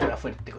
[0.00, 0.52] la wea fuerte,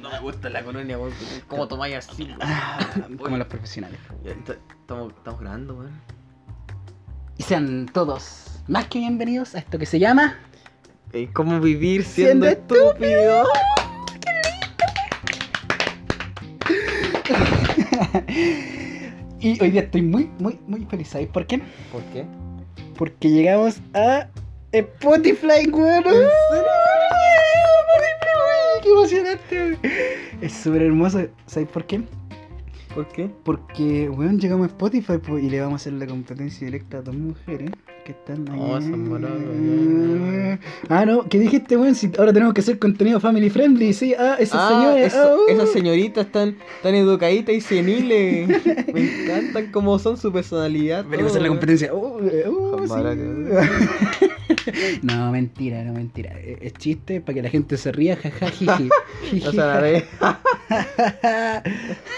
[0.00, 1.12] No me gusta la colonia, weón.
[1.46, 2.38] ¿Cómo tomáis así, weón?
[2.40, 2.78] Ah,
[3.18, 3.98] Como los profesionales.
[4.24, 6.00] Estamos, estamos grabando, weón.
[7.36, 10.36] Y sean todos más que bienvenidos a esto que se llama.
[11.12, 13.44] Eh, ¿Cómo vivir siendo, Siendo estúpido?
[19.40, 21.08] y hoy día estoy muy, muy, muy feliz.
[21.08, 21.62] ¿Sabéis por qué?
[21.90, 22.26] ¿Por qué?
[22.96, 24.28] Porque llegamos a
[24.72, 26.04] Spotify, weón.
[28.88, 29.78] ¡Qué emocionante!
[30.40, 31.26] Es súper hermoso.
[31.44, 32.00] ¿Sabéis por qué?
[32.94, 33.30] ¿Por qué?
[33.44, 37.02] Porque, weón, llegamos a Spotify po, y le vamos a hacer la competencia directa a
[37.02, 37.70] dos mujeres
[38.08, 38.58] que están ahí.
[38.58, 40.58] Oh, son
[40.88, 41.94] Ah, no, ¿qué dijiste, weón?
[41.94, 44.14] Si ahora tenemos que hacer contenido family friendly, sí.
[44.18, 45.12] Ah, esas Ah, señoras.
[45.14, 45.52] eso- ah, uh.
[45.52, 48.48] esas señoritas tan, tan educaditas y seniles.
[48.94, 51.04] Me encantan cómo son su personalidad.
[51.04, 51.92] Venimos a hacer la competencia.
[51.92, 52.94] Uh, eh, uh, sí.
[55.02, 56.38] no, mentira, no, mentira.
[56.40, 58.88] Es es chiste para que la gente se ría, jaja, jiji.
[59.46, 60.04] O sea, la ve-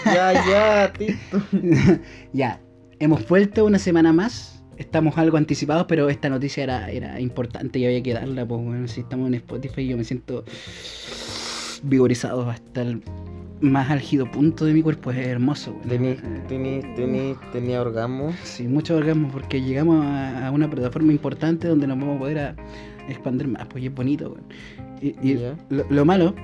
[0.05, 1.41] ya, ya, Tito.
[2.33, 2.61] ya,
[2.99, 4.60] hemos vuelto una semana más.
[4.81, 8.45] Estamos algo anticipados, pero esta noticia era, era importante y había que darla.
[8.47, 10.43] Pues bueno, si estamos en Spotify, yo me siento
[11.83, 13.01] vigorizado hasta el
[13.61, 15.11] más álgido punto de mi cuerpo.
[15.11, 15.75] Es hermoso.
[15.87, 18.33] Tení, Eh, tení, tení, tenía orgasmo.
[18.43, 22.39] Sí, muchos orgasmos porque llegamos a, a una plataforma importante donde nos vamos a poder
[22.39, 22.55] a-
[23.07, 24.43] expandir más, pues es bonito, weón.
[25.01, 25.33] Y,
[25.69, 26.35] lo, lo malo,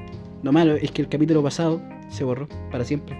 [0.43, 3.15] lo malo es que el capítulo pasado se borró para siempre.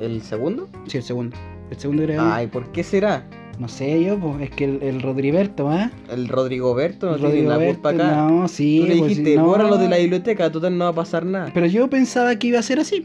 [0.00, 0.68] ¿El segundo?
[0.86, 1.36] Sí, el segundo.
[1.70, 2.32] El segundo grabamos.
[2.34, 3.26] Ay, ¿por qué será?
[3.58, 5.90] No sé yo, pues es que el, el Rodriberto, ¿ah?
[6.10, 8.16] El Rodrigo Berto no El tiene la culpa acá.
[8.26, 9.46] No, sí, Tú le pues, dijiste, no.
[9.46, 11.50] bórralo de la biblioteca, total no va a pasar nada.
[11.52, 13.02] Pero yo pensaba que iba a ser así.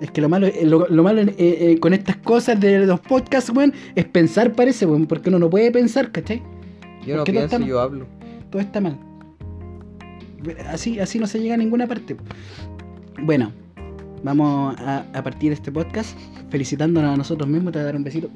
[0.00, 3.00] Es que lo malo, eh, lo, lo malo eh, eh, con estas cosas de los
[3.00, 6.42] podcasts, weón, es pensar, parece, weón, porque uno no puede pensar, ¿cachai?
[7.06, 8.06] yo no ¿por qué no pienso, yo hablo.
[8.50, 8.98] todo está mal.
[10.68, 12.16] Así, así no se llega a ninguna parte.
[13.22, 13.52] Bueno,
[14.24, 16.18] vamos a, a partir de este podcast
[16.50, 17.72] felicitándonos a nosotros mismos.
[17.72, 18.28] Te voy a dar un besito.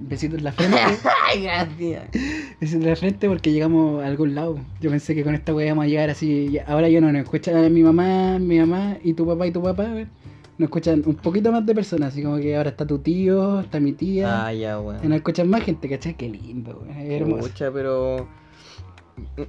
[0.00, 0.76] Besito en la frente.
[1.28, 2.04] Ay, gracias.
[2.60, 4.58] besito en la frente porque llegamos a algún lado.
[4.80, 6.58] Yo pensé que con esta wea íbamos a llegar así.
[6.66, 9.84] Ahora ya no nos escuchan mi mamá, mi mamá y tu papá y tu papá.
[9.84, 10.08] weón.
[10.58, 12.12] Nos escuchan un poquito más de personas.
[12.12, 14.46] Así como que ahora está tu tío, está mi tía.
[14.46, 15.12] Ah, ya, Y nos weón.
[15.14, 16.14] escuchan más gente, ¿cachai?
[16.16, 16.96] Qué lindo, weón.
[16.98, 17.48] Es hermoso.
[17.48, 18.28] Pucha, pero.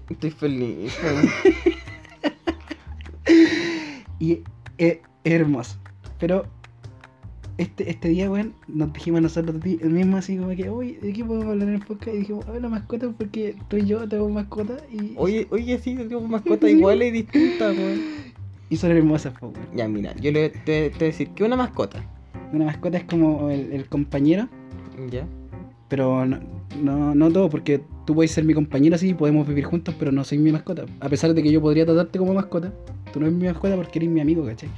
[0.10, 0.94] Estoy feliz.
[1.04, 1.30] weón.
[4.20, 4.40] Y
[4.78, 5.78] es hermoso.
[6.20, 6.46] Pero
[7.58, 11.24] este, este día, weón, nos dijimos nosotros ti- mismos así como que, oye, ¿de qué
[11.24, 12.16] podemos hablar en el podcast?
[12.16, 15.78] Y dijimos, a ver, la mascota, porque tú y yo tenemos mascota y, Oye, oye,
[15.80, 18.00] sí, tengo mascotas iguales y distintas, weón.
[18.70, 19.68] y son hermosas, po, weón.
[19.76, 22.04] Ya, mira, yo le te, te voy a decir que una mascota.
[22.54, 24.48] Una mascota es como el, el compañero,
[25.12, 25.26] Ya.
[25.88, 26.40] pero no,
[26.82, 30.24] no, no todo, porque tú puedes ser mi compañero así, podemos vivir juntos, pero no
[30.24, 30.86] soy mi mascota.
[31.00, 32.74] A pesar de que yo podría tratarte como mascota,
[33.14, 34.70] tú no eres mi mascota porque eres mi amigo, ¿cachai?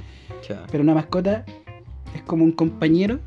[0.70, 1.44] Pero una mascota
[2.14, 3.18] es como un compañero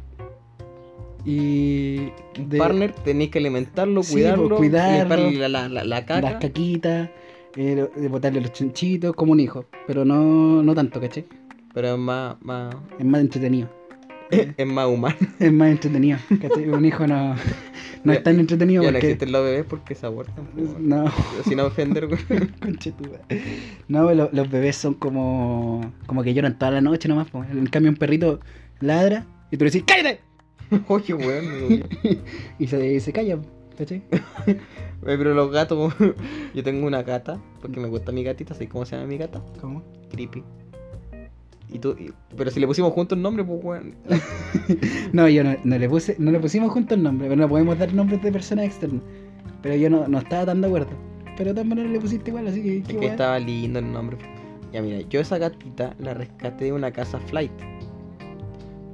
[1.26, 2.10] y...
[2.40, 6.22] Un de- partner tenéis que alimentarlo, Sí, cuidarlo, pues, cuidarlo, la, la, la, la caca.
[6.22, 7.10] las caquitas,
[7.56, 9.66] eh, botarle los chinchitos, como un hijo.
[9.88, 11.26] Pero no, no tanto, ¿cachai?
[11.74, 13.70] Pero es más, más, Es más entretenido.
[14.32, 15.16] Es más humano.
[15.40, 16.18] Es más entretenido.
[16.74, 17.36] Un hijo no,
[18.04, 19.08] no es tan entretenido Ya no porque...
[19.08, 20.46] existen los bebés porque se abortan.
[20.54, 20.80] pues.
[20.80, 21.06] No,
[21.46, 22.50] Sin ofender, madre.
[23.88, 27.30] No, lo- los bebés son como como que lloran toda la noche nomás.
[27.30, 27.44] po.
[27.44, 28.40] En cambio un perrito
[28.80, 30.20] ladra y tú le decís ¡Cállate!
[30.88, 31.84] Oye, weón.
[32.60, 33.40] Y se, se calla,
[33.78, 34.04] ¿cachai?
[34.48, 34.58] Eh,
[35.04, 35.94] Pero los gatos,
[36.54, 39.42] yo tengo una gata, porque me gusta mi gatita, ¿sabes cómo se llama mi gata?
[39.62, 39.84] ¿Cómo?
[40.12, 40.44] Creepy.
[41.70, 43.96] Y tú, y- pero si le pusimos juntos el nombre, pues weón.
[45.14, 47.78] No, yo no, no le puse, no le pusimos juntos el nombre, pero no podemos
[47.78, 49.02] dar nombres de personas externas.
[49.62, 50.90] Pero yo no, no estaba tan de acuerdo.
[51.38, 54.18] Pero de todas maneras le pusiste igual, así que Es que estaba lindo el nombre.
[54.74, 57.52] Ya mira, yo esa gatita la rescaté de una casa flight.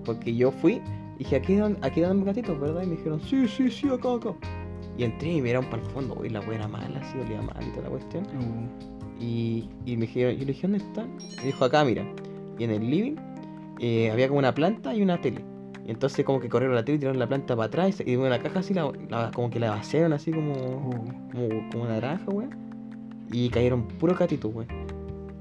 [0.05, 0.81] Porque yo fui,
[1.17, 2.83] dije, aquí dan, aquí dan gatitos, ¿verdad?
[2.83, 4.33] Y me dijeron, sí, sí, sí, acá, acá.
[4.97, 7.55] Y entré y miraron para el fondo, y la wea era mala, así olía mal
[7.65, 8.23] y toda la cuestión.
[8.25, 11.09] Uh, Y, y me dijeron, yo le dije, ¿dónde están?
[11.37, 12.03] Me dijo, acá, mira.
[12.59, 13.15] Y en el living
[13.79, 15.41] eh, había como una planta y una tele.
[15.85, 18.29] Y entonces como que corrieron la tele y tiraron la planta para atrás y, en
[18.29, 21.31] la caja así, la, la- como que la vaciaron así como, uh.
[21.31, 22.51] como, como naranja, weón.
[23.31, 24.67] Y cayeron puros gatitos, weón.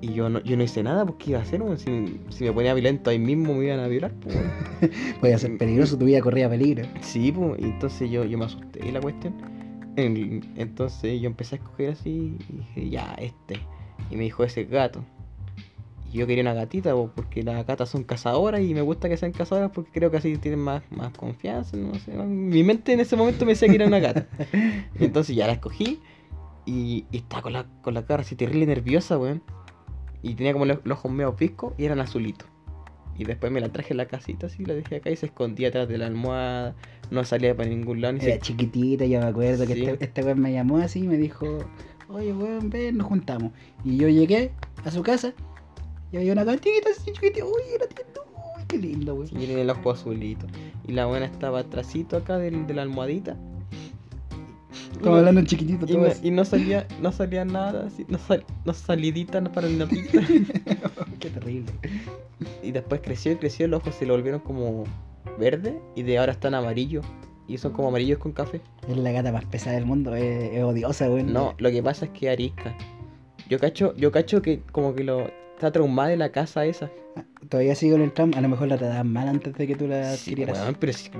[0.01, 1.79] Y yo no, yo no hice nada, porque iba a hacer, weón?
[1.79, 4.37] Si, si me ponía violento ahí mismo me iban a violar, pues.
[5.21, 6.85] Podía ser peligroso, tu vida corría peligro.
[7.03, 9.35] Sí, pues, y entonces yo, yo me asusté y la cuestión.
[9.95, 13.61] En- entonces yo empecé a escoger así y dije, ya, este.
[14.11, 15.05] Y me dijo ese gato.
[16.13, 19.33] Y yo quería una gatita, porque las gatas son cazadoras y me gusta que sean
[19.33, 22.13] cazadoras porque creo que así tienen más, más confianza, no sé.
[22.13, 24.27] Mi mente en ese momento me decía que era una gata.
[25.01, 26.01] Entonces ya la escogí
[26.67, 29.43] y, y estaba con la, con la cara así terrible nerviosa, weón.
[30.23, 32.47] Y tenía como los, los ojos medio viscos y eran azulitos.
[33.17, 35.69] Y después me la traje en la casita así, la dejé acá y se escondía
[35.69, 36.75] atrás de la almohada.
[37.11, 38.13] No salía para ningún lado.
[38.13, 38.41] Ni Era se...
[38.41, 41.47] chiquitita, yo me acuerdo que este, este weón me llamó así y me dijo,
[42.11, 43.53] oye weón, ven, nos juntamos.
[43.83, 44.53] Y yo llegué
[44.85, 45.33] a su casa
[46.13, 48.23] y había una gatita así chiquitita, uy, era tierno,
[48.57, 49.29] uy, qué lindo, weón.
[49.29, 50.47] Sí, tenía el ojo azulito.
[50.87, 53.37] Y la buena estaba atrásito acá del- de la almohadita.
[54.93, 56.21] Estamos hablando en chiquitito Y todo no, eso.
[56.23, 60.21] y no salía, no salía nada, así, no, sal- no salidita no para una pista.
[61.21, 61.73] Qué terrible.
[62.63, 64.85] y después creció y creció, los ojos se le volvieron como
[65.39, 67.05] verde y de ahora están amarillos.
[67.49, 68.61] Y son como amarillos con café.
[68.89, 71.33] Es la gata más pesada del mundo, es, es odiosa, weón.
[71.33, 72.75] No, lo que pasa es que arisca.
[73.49, 76.91] Yo cacho, yo cacho que como que lo está traumada de la casa esa.
[77.49, 79.87] Todavía sigo en el trauma, a lo mejor la trataban mal antes de que tú
[79.87, 80.59] la Sí, adquirieras.
[80.61, 81.11] weón, pero si,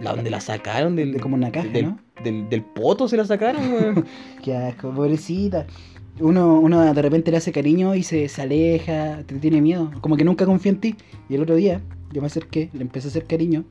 [0.00, 1.98] la donde la sacaron del, De como una caja, del, ¿no?
[2.24, 4.04] del, del poto se la sacaron, weón.
[4.42, 5.66] Qué asco, pobrecita.
[6.20, 10.16] Uno, uno de repente le hace cariño y se, se aleja, te tiene miedo, como
[10.16, 10.96] que nunca confía en ti.
[11.28, 11.80] Y el otro día
[12.12, 13.64] yo me acerqué, le empecé a hacer cariño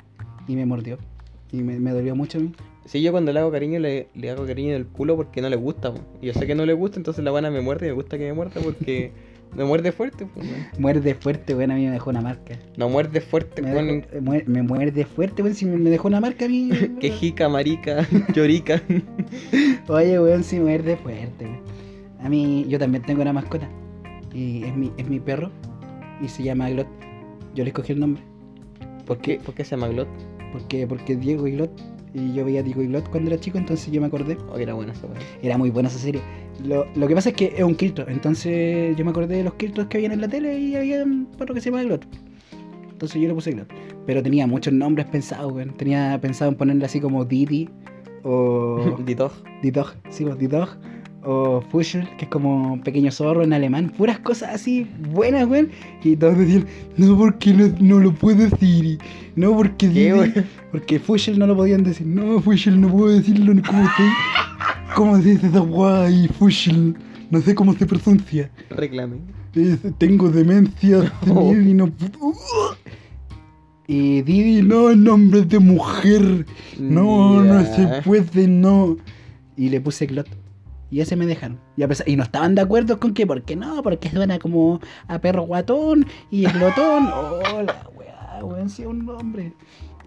[0.48, 0.98] y me mordió.
[1.52, 2.54] Y me, me dolió mucho a mí.
[2.86, 5.58] Sí, yo cuando le hago cariño le, le hago cariño del culo porque no le
[5.58, 5.94] gusta.
[5.94, 6.00] po.
[6.22, 8.18] Y yo sé que no le gusta, entonces la buena me muerde y me gusta
[8.18, 9.12] que me muerda porque
[9.56, 10.28] me muerde fuerte.
[10.36, 10.50] weón.
[10.78, 12.58] Muerde fuerte, bueno, a mí me dejó una marca.
[12.78, 13.88] No muerde fuerte, Me, weón.
[14.02, 16.70] dejó- muer- me muerde fuerte, weón, si me me dejó una marca a mí.
[17.00, 18.82] Que jica, marica, llorica.
[19.88, 21.60] Oye, weón, si muerde fuerte, weón.
[22.22, 23.70] A mí, yo también tengo una mascota.
[24.34, 25.52] Y es mi, es mi perro.
[26.22, 26.88] Y se llama Glot.
[27.56, 28.22] Yo le escogí el nombre.
[29.06, 30.08] ¿Por qué, ¿Por qué se llama Glot?
[30.52, 31.72] Porque, porque Diego y Glot.
[32.14, 34.38] Y yo veía a Diego y Glot cuando era chico, entonces yo me acordé.
[34.52, 35.18] Oh, era buena esa weón.
[35.42, 36.22] Era muy buena esa serie.
[36.64, 38.08] Lo, lo que pasa es que es un quiltro.
[38.08, 41.28] Entonces yo me acordé de los quiltros que habían en la tele y había un
[41.38, 42.06] perro que se llamaba Glot.
[42.92, 43.72] Entonces yo le puse Glot.
[44.06, 45.76] Pero tenía muchos nombres pensados, weón.
[45.78, 47.70] Tenía pensado en ponerle así como Didi
[48.24, 49.32] o Ditog.
[49.62, 50.70] Didog, sí, pues, Didog.
[51.30, 53.92] O Fuschel, que es como un pequeño zorro en alemán.
[53.98, 55.70] Puras cosas así buenas, weón.
[56.02, 56.66] Y todos decían,
[56.96, 58.98] no, porque no, no lo puedo decir.
[59.36, 59.88] No, porque.
[60.72, 62.08] Porque Fuschel no lo podían decir.
[62.08, 63.54] No, Fuschel no puedo decirlo.
[63.54, 64.04] no, ¿Cómo se,
[64.96, 66.96] cómo se dice esa guay, Fuschel?
[67.30, 68.50] No sé cómo se pronuncia.
[68.70, 69.18] Reclame.
[69.54, 72.36] Es- tengo demencia senil y no puedo-
[73.88, 76.46] Y Didi, no, es nombre de mujer.
[76.80, 78.96] No, no se puede, no.
[79.58, 80.28] Y le puse Glot.
[80.90, 81.60] Y ese me dejaron.
[81.76, 84.80] Y, a pesar- y no estaban de acuerdo con que, porque no, porque suena como
[85.08, 87.08] a perro guatón y glotón.
[87.14, 89.54] Oh, la weá, weón, sí, es un nombre.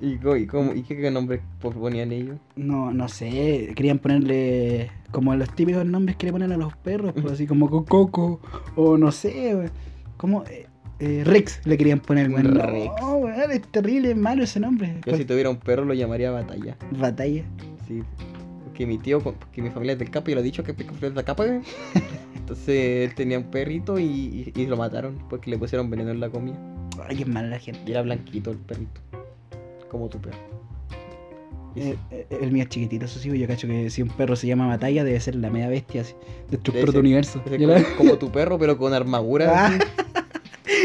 [0.01, 0.17] ¿Y,
[0.47, 2.39] cómo- y qué, qué nombre ponían ellos?
[2.57, 7.13] No, no sé, querían ponerle como los típicos nombres que le ponen a los perros,
[7.13, 8.41] pues, así como Coco,
[8.77, 9.71] o no sé, weón,
[10.17, 10.67] como eh,
[11.01, 12.55] eh, Rex le querían poner, weón.
[12.55, 12.91] Rex.
[13.03, 15.01] No, weón, es terrible, es malo ese nombre.
[15.05, 16.77] Yo si tuviera un perro lo llamaría Batalla.
[16.93, 17.45] Batalla.
[17.87, 18.03] Sí.
[18.81, 21.01] Porque mi tío, porque mi familia es del Capa y lo he dicho que es
[21.03, 21.45] del Capa.
[22.35, 26.19] Entonces él tenía un perrito y, y- y lo mataron porque le pusieron veneno en
[26.19, 26.57] la comida.
[27.07, 27.79] Ay, qué mala la gente.
[27.87, 29.03] Y era blanquito el perrito.
[29.91, 30.39] Como tu perro.
[31.77, 34.47] Eh, eh, el mío es chiquitito, eso sí, yo cacho que si un perro se
[34.47, 36.15] llama Batalla debe ser la media bestia, así,
[36.51, 37.43] destructor de universo.
[37.47, 39.67] ese ¿Ya como, como tu perro, pero con armadura.
[39.67, 39.79] Ah.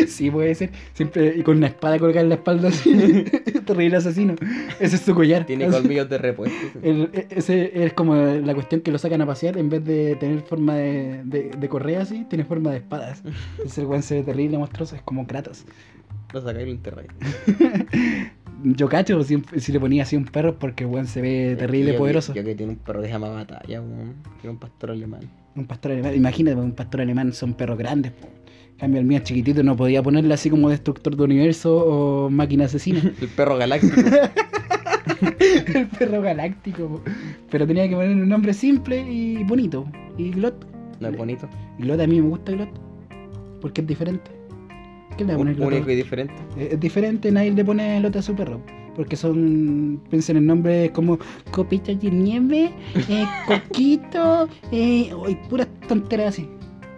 [0.12, 0.69] Sí, puede ser.
[0.94, 3.24] Siempre y con una espada colgada en la espalda así.
[3.66, 4.35] Terrible asesino.
[4.80, 5.45] Ese es su collar.
[5.45, 5.74] Tiene Así.
[5.81, 6.80] colmillos de repuesto.
[6.83, 10.16] El- e- ese es como la cuestión que lo sacan a pasear en vez de
[10.16, 13.24] tener forma de, de, de correa así, tiene forma de espadas.
[13.57, 15.66] Entonces el weón se ve terrible, monstruoso, es como Kratos.
[16.33, 17.09] Lo sacáis y lo enterráis.
[18.64, 21.97] Yo cacho, si, si le ponía así un perro porque weón se ve terrible, Yo
[22.00, 22.33] poderoso.
[22.33, 24.14] Yo que tiene un perro que se llama Batalla, weón.
[24.42, 25.21] Tiene un pastor alemán.
[25.56, 28.12] Un pastor alemán, imagínate, un pastor alemán son perros grandes.
[28.12, 28.28] po.
[28.77, 32.65] Cambio el mío es chiquitito, no podía ponerle así como destructor de universo o máquina
[32.65, 32.99] asesina.
[33.21, 34.01] El perro galáctico.
[35.75, 37.01] el perro galáctico.
[37.49, 39.85] Pero tenía que poner un nombre simple y bonito.
[40.17, 40.65] Y Glot.
[40.99, 41.47] no es bonito.
[41.79, 42.69] Glot a mí me gusta Glot.
[43.61, 44.31] Porque es diferente.
[45.17, 45.67] ¿Qué le va a poner Glot?
[45.67, 46.33] Único y diferente.
[46.57, 48.59] Es es diferente, nadie le pone Glot a su perro.
[48.95, 51.17] Porque son, piensen en nombres como
[51.51, 52.71] Copita de Nieve,
[53.09, 55.11] eh, Coquito, eh,
[55.49, 56.47] puras tonteras así.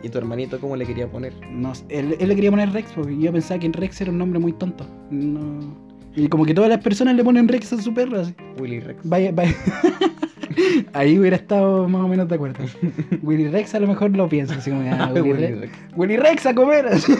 [0.04, 1.34] ¿Y tu hermanito cómo le quería poner?
[1.50, 4.40] No, él, él le quería poner Rex porque yo pensaba que Rex era un nombre
[4.40, 4.86] muy tonto.
[5.10, 5.76] No.
[6.16, 8.34] Y como que todas las personas le ponen Rex a su perro así.
[8.60, 9.00] Willy Rex.
[9.04, 9.56] Vaya, vaya.
[10.94, 12.64] Ahí hubiera estado más o menos de acuerdo.
[13.22, 15.60] Willy Rex a lo mejor lo pienso, así como, ah, Willy, Willy Rex.
[15.62, 15.78] Rex.
[15.96, 16.88] Willy Rex a comer.
[16.88, 17.14] así.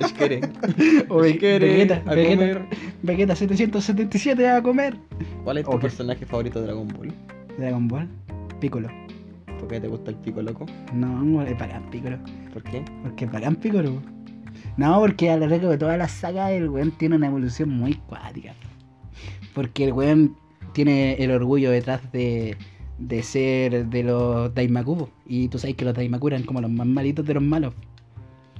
[0.00, 0.40] Esquere.
[1.08, 2.62] O Vegeta, a Vegeta, comer.
[3.02, 4.96] Vegeta 777 a comer.
[5.44, 7.12] ¿Cuál es tu personaje favorito de Dragon Ball?
[7.56, 8.08] Dragon Ball,
[8.60, 8.88] Piccolo.
[9.70, 10.66] ¿Por qué te gusta el pico loco?
[10.92, 12.18] No, es bacán Piccolo.
[12.52, 12.84] ¿Por qué?
[13.04, 14.02] Porque es bacán Piccolo.
[14.76, 17.94] No, porque a lo largo de toda la saga el weón tiene una evolución muy
[17.94, 18.52] cuática.
[19.54, 20.34] Porque el weón
[20.72, 22.56] tiene el orgullo detrás de,
[22.98, 25.08] de ser de los Daimaku.
[25.24, 27.72] Y tú sabes que los Daimaku eran como los más malitos de los malos.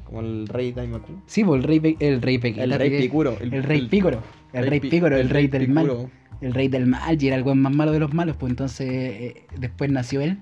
[0.04, 1.14] Como el rey Daimaku.
[1.26, 2.40] Sí, pues el rey, el rey.
[2.56, 3.36] El rey Picuro.
[3.40, 4.22] El, rey Pícoro.
[4.52, 6.08] El rey Pícoro, el, rey del mal.
[6.40, 8.88] El rey del mal, y era el buen más malo de los malos, pues entonces
[8.88, 10.38] eh, después nació él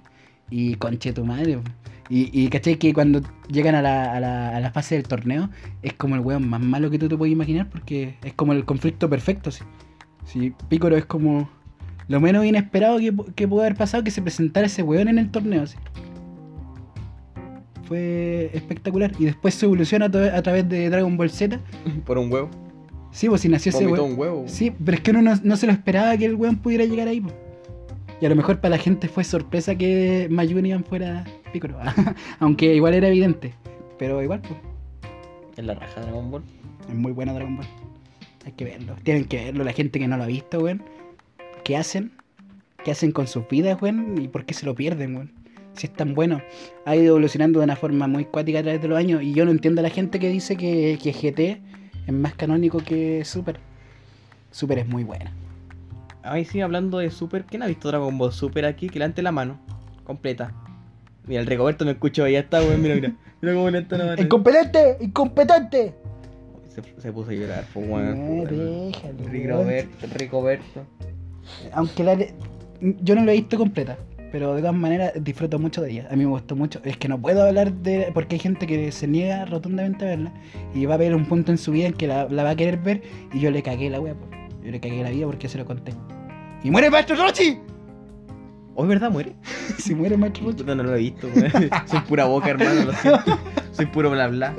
[0.50, 1.58] y conche tu madre.
[1.58, 1.74] pues.
[2.10, 5.50] Y, y caché que cuando llegan a la, a, la, a la fase del torneo
[5.82, 8.64] es como el weón más malo que tú te puedes imaginar porque es como el
[8.64, 9.50] conflicto perfecto.
[9.50, 9.62] Sí,
[10.24, 11.50] sí Pícoro es como
[12.08, 15.30] lo menos inesperado que, que pudo haber pasado que se presentara ese weón en el
[15.30, 15.66] torneo.
[15.66, 15.76] sí.
[17.84, 19.12] Fue espectacular.
[19.18, 21.58] Y después se evoluciona a, tra- a través de Dragon Ball Z.
[22.06, 22.50] Por un huevo.
[23.10, 24.14] Sí, pues si nació ese Vomitó weón.
[24.14, 24.44] un huevo.
[24.46, 27.08] Sí, pero es que uno no, no se lo esperaba que el weón pudiera llegar
[27.08, 27.20] ahí.
[27.20, 27.32] po.
[28.20, 31.78] Y a lo mejor para la gente fue sorpresa que Mayunian fuera Piccolo.
[32.40, 33.54] Aunque igual era evidente.
[33.98, 34.54] Pero igual, pues,
[35.56, 36.42] En la raja de Dragon Ball.
[36.88, 37.66] es muy bueno Dragon Ball.
[38.44, 38.96] Hay que verlo.
[39.04, 39.64] Tienen que verlo.
[39.64, 40.82] La gente que no lo ha visto, weón.
[41.64, 42.12] ¿Qué hacen?
[42.84, 44.20] ¿Qué hacen con sus vidas, weón?
[44.20, 45.32] ¿Y por qué se lo pierden, weón?
[45.74, 46.42] Si es tan bueno.
[46.86, 49.22] Ha ido evolucionando de una forma muy cuática a través de los años.
[49.22, 51.60] Y yo no entiendo a la gente que dice que, que GT
[52.06, 53.60] es más canónico que Super.
[54.50, 55.32] Super es muy buena.
[56.22, 57.44] Ay, sí, hablando de Super.
[57.44, 58.88] ¿Quién ha visto Dragon Ball Super aquí?
[58.88, 59.58] Que levante la mano.
[60.04, 60.52] Completa.
[61.26, 62.26] Mira, el Rigoberto me escuchó.
[62.28, 62.82] Ya está, weón.
[62.82, 63.12] Mira, mira.
[63.40, 64.22] Mira cómo levanta la mano.
[64.22, 64.96] ¡Incompetente!
[65.00, 65.94] ¡Incompetente!
[66.68, 68.90] Se, se puso a llorar, pues, No, weón.
[68.90, 70.86] déjalo, Rigoberto, Rigoberto.
[71.72, 72.34] Aunque la le-
[72.80, 73.96] yo no la he visto completa,
[74.32, 76.08] pero de todas maneras disfruto mucho de ella.
[76.10, 76.80] A mí me gustó mucho.
[76.84, 78.10] Es que no puedo hablar de.
[78.12, 80.32] Porque hay gente que se niega rotundamente a verla
[80.74, 82.56] y va a haber un punto en su vida en que la, la va a
[82.56, 84.14] querer ver y yo le cagué la wea.
[84.68, 85.94] Yo le cagué la vida porque se lo conté.
[86.62, 87.58] ¡Y muere Maestro Rochi!
[88.74, 89.34] ¿Hoy verdad muere?
[89.78, 90.62] si muere Maestro Rochi.
[90.62, 91.26] No, no lo he visto.
[91.86, 93.38] Soy pura boca, hermano, lo siento.
[93.72, 94.54] Soy puro bla bla.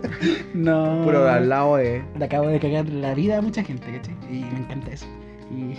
[0.56, 1.04] No.
[1.04, 2.04] Puro bla bla, de.
[2.18, 4.16] Le acabo de cagar la vida a mucha gente, ¿cachai?
[4.32, 5.06] Y me encanta eso.
[5.52, 5.78] Y,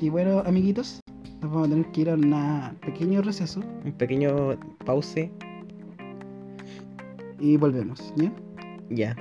[0.04, 0.98] y bueno, amiguitos,
[1.40, 5.30] nos vamos a tener que ir a un pequeño receso Un pequeño pause.
[7.38, 8.32] y volvemos, ¿ya?
[8.90, 9.16] Ya.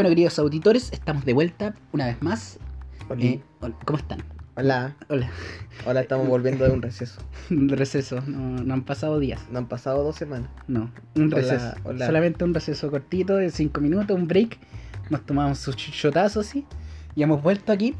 [0.00, 2.58] Bueno, queridos auditores, estamos de vuelta una vez más.
[3.18, 4.22] Eh, hola, ¿Cómo están?
[4.56, 4.96] Hola.
[5.10, 5.28] Hola.
[5.84, 7.20] Hola, estamos volviendo de un receso.
[7.50, 9.42] De receso, no, no han pasado días.
[9.52, 10.48] No han pasado dos semanas.
[10.68, 11.74] No, un receso.
[11.84, 12.06] hola.
[12.06, 14.56] Solamente un receso cortito de 5 minutos, un break.
[15.10, 16.64] Nos tomamos su ch- chotazo así.
[17.14, 17.94] Y hemos vuelto aquí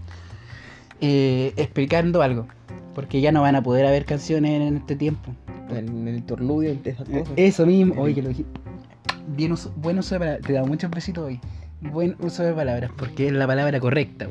[1.02, 2.48] eh, explicando algo.
[2.94, 5.34] Porque ya no van a poder haber canciones en este tiempo.
[5.68, 7.34] En el interludio, entre esas Eh, cosas.
[7.36, 8.00] Eso mismo.
[8.00, 8.46] Oye, que lo dije.
[9.36, 10.46] Bien uso, buen uso de palabras.
[10.46, 11.38] Te he dado muchos besitos hoy.
[11.80, 14.26] Buen uso de palabras, porque es la palabra correcta.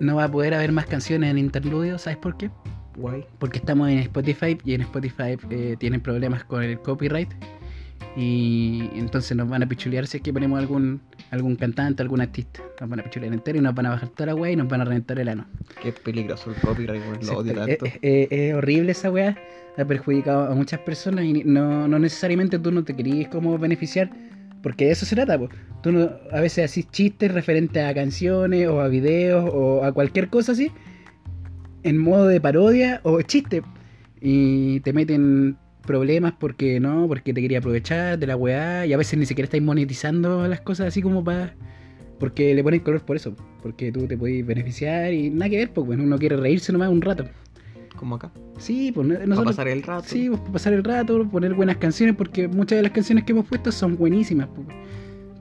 [0.00, 2.50] No va a poder haber más canciones en interludio, ¿sabes por qué?
[2.96, 3.24] Guay.
[3.38, 7.28] Porque estamos en Spotify y en Spotify eh, tienen problemas con el copyright.
[8.16, 12.60] Y entonces nos van a pichulear si es que ponemos algún algún cantante, algún artista.
[12.80, 14.68] Nos van a pichulear entero y nos van a bajar toda la weá y nos
[14.68, 15.46] van a reventar el ano.
[15.82, 17.02] Qué peligroso el copyright.
[17.20, 17.84] Sí, Lo odio es, tanto.
[17.86, 19.36] es- es- es horrible esa weá.
[19.76, 24.10] Ha perjudicado a muchas personas y no, no necesariamente tú no te querías como beneficiar.
[24.62, 25.48] Porque de eso se trata, po.
[25.82, 30.28] Tú no- a veces haces chistes referentes a canciones o a videos o a cualquier
[30.28, 30.70] cosa así.
[31.82, 33.62] En modo de parodia o chiste.
[34.20, 38.86] Y te meten problemas porque no, porque te quería aprovechar de la weá.
[38.86, 41.54] Y a veces ni siquiera estáis monetizando las cosas así como para...
[42.18, 43.36] Porque le ponen color por eso.
[43.62, 47.02] Porque tú te puedes beneficiar y nada que ver, pues uno quiere reírse nomás un
[47.02, 47.26] rato.
[47.96, 48.30] Como acá.
[48.58, 49.56] Sí, pues no- Para nosotros...
[49.56, 50.04] pasar el rato.
[50.08, 53.32] Sí, pues, para pasar el rato, poner buenas canciones, porque muchas de las canciones que
[53.32, 54.48] hemos puesto son buenísimas.
[54.54, 54.66] pues.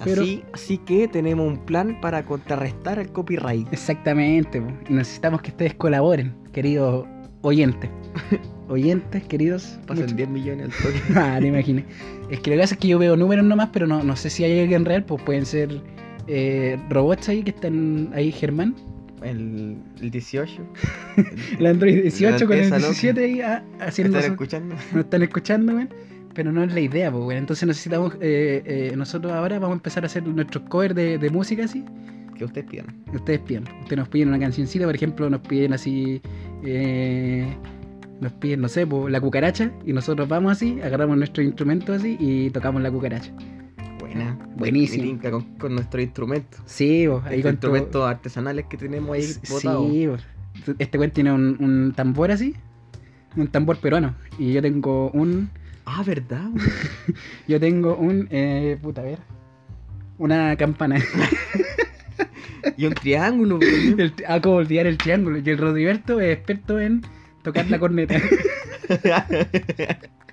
[0.03, 3.67] pero- Así, así que tenemos un plan para contrarrestar el copyright.
[3.71, 4.74] Exactamente, pues.
[4.89, 7.05] y necesitamos que ustedes colaboren, queridos
[7.41, 7.89] oyentes.
[8.69, 9.77] oyentes, queridos.
[9.85, 11.19] Pasan muchos- 10 millones al toque.
[11.19, 11.85] Ah, te imaginas.
[12.29, 14.29] Es que lo que pasa es que yo veo números nomás, pero no, no sé
[14.29, 15.81] si hay alguien real, pues pueden ser
[16.27, 18.75] eh, robots ahí que están ahí, Germán.
[19.25, 20.62] El, el 18.
[21.60, 22.88] El Android 18 con el esa loca.
[22.88, 24.17] 17 ahí ah, haciendo...
[24.20, 24.75] ¿Están escuchando?
[24.75, 25.89] nos están escuchando, weón.
[26.34, 27.38] Pero no es la idea, pues, weón.
[27.39, 31.29] Entonces necesitamos, eh, eh, nosotros ahora vamos a empezar a hacer nuestros covers de, de
[31.29, 31.84] música así.
[32.38, 32.88] Que ustedes pidan.
[33.13, 33.63] Ustedes piden.
[33.82, 36.22] Ustedes nos piden una cancioncita, por ejemplo, nos piden así.
[36.63, 37.48] eh,
[38.22, 39.72] nos piden, no sé, pues, la cucaracha.
[39.86, 43.32] Y nosotros vamos así, agarramos nuestro instrumento así y tocamos la cucaracha.
[44.15, 44.38] Buena.
[44.55, 45.03] Buenísimo.
[45.03, 46.57] Y linka con, con nuestro instrumento.
[46.65, 50.24] Sí, pues, ahí con instrumentos artesanales que tenemos ahí Sí, pues.
[50.79, 52.55] Este weón tiene un, un tambor así.
[53.36, 54.15] Un tambor peruano.
[54.39, 55.50] Y yo tengo un.
[55.86, 56.50] Ah, ¿verdad?
[57.48, 58.27] Yo tengo un.
[58.31, 59.19] Eh, puta, a ver.
[60.17, 60.98] Una campana.
[62.77, 63.60] y un triángulo.
[63.62, 65.39] El, ah, como olvidar el triángulo.
[65.39, 67.01] Y el Rodriberto es experto en
[67.43, 68.15] tocar la corneta.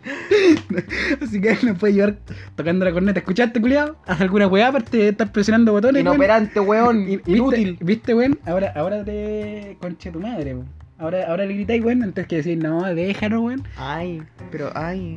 [1.23, 2.17] Así que él nos puede llevar
[2.57, 3.21] tocando la corneta.
[3.21, 3.97] ¿Escuchaste, culiado?
[4.07, 6.01] ¿Haz alguna weá aparte de estar presionando botones?
[6.03, 7.03] Inoperante, weón.
[7.09, 7.79] Y- ¿Viste, Inútil.
[7.81, 8.39] ¿Viste, weón?
[8.47, 10.69] Ahora, ahora te conche tu madre, weón.
[10.99, 13.63] Ahora, ahora le gritáis, weón, antes que decir, no, déjalo, weón.
[13.77, 15.17] Ay, pero ay.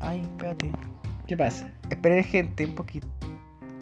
[0.00, 0.70] Ay, espérate.
[1.26, 1.70] ¿Qué pasa?
[1.90, 3.06] Esperen, gente, un poquito.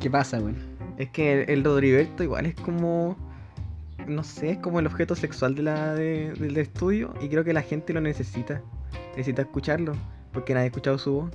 [0.00, 0.56] ¿Qué pasa, weón?
[0.98, 3.16] Es que el, el Rodriberto igual es como.
[4.06, 7.12] No sé, es como el objeto sexual de la, de- del estudio.
[7.20, 8.60] Y creo que la gente lo necesita.
[9.16, 9.94] Necesita escucharlo.
[10.36, 11.30] Porque nadie ha escuchado su voz.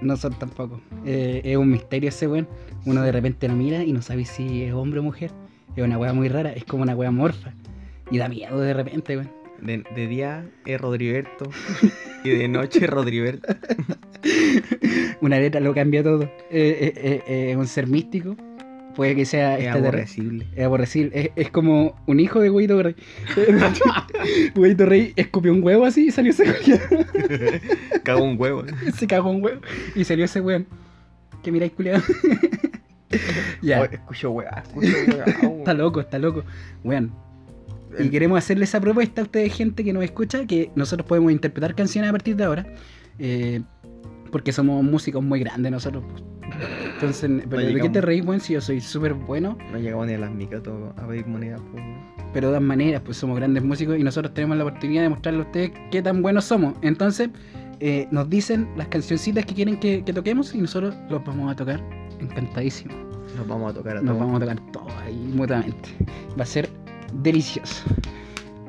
[0.00, 0.80] No son tampoco.
[1.04, 2.48] Eh, es un misterio ese weón.
[2.86, 5.30] Uno de repente lo mira y no sabe si es hombre o mujer.
[5.76, 7.52] Es una weá muy rara, es como una weá morfa.
[8.10, 9.30] Y da miedo de repente, weón.
[9.60, 11.50] De, de día es Rodriberto.
[12.24, 13.54] y de noche es Rodriberto.
[15.20, 16.22] Una letra lo cambia todo.
[16.22, 18.36] Eh, eh, eh, eh, es un ser místico.
[18.96, 20.22] Puede que sea Es extraterrestre.
[20.22, 20.46] aborrecible.
[20.56, 21.20] Es aborrecible.
[21.20, 22.96] Es, es como un hijo de Huevito Rey.
[24.56, 27.06] Huevito Rey escupió un huevo así y salió ese weón.
[28.02, 28.64] Cago un huevo.
[28.96, 29.60] Se cagó un huevo
[29.94, 30.66] y salió ese weón.
[31.42, 32.02] Que miráis, culiado.
[33.62, 33.82] ya.
[33.82, 35.24] Oh, escucho weá, escucho weá.
[35.58, 36.44] Está loco, está loco.
[36.82, 37.12] Weón.
[37.98, 41.74] Y queremos hacerle esa propuesta a ustedes, gente que nos escucha, que nosotros podemos interpretar
[41.74, 42.66] canciones a partir de ahora.
[43.18, 43.62] eh,
[44.32, 46.04] porque somos músicos muy grandes nosotros.
[46.94, 48.40] Entonces, pero ¿de qué te reís, weón?
[48.40, 51.56] Si yo soy súper bueno, No llegamos ni a las micas todo a pedir moneda.
[51.72, 51.82] pues.
[52.32, 55.40] pero de todas maneras, pues somos grandes músicos y nosotros tenemos la oportunidad de mostrarle
[55.40, 56.74] a ustedes qué tan buenos somos.
[56.82, 57.28] Entonces,
[57.80, 61.56] eh, nos dicen las cancioncitas que quieren que, que toquemos y nosotros los vamos a
[61.56, 61.80] tocar
[62.20, 62.94] encantadísimo.
[63.36, 64.18] Nos vamos a tocar a Nos todos.
[64.20, 65.88] vamos a tocar todo ahí mutuamente.
[66.38, 66.70] Va a ser
[67.22, 67.84] delicioso.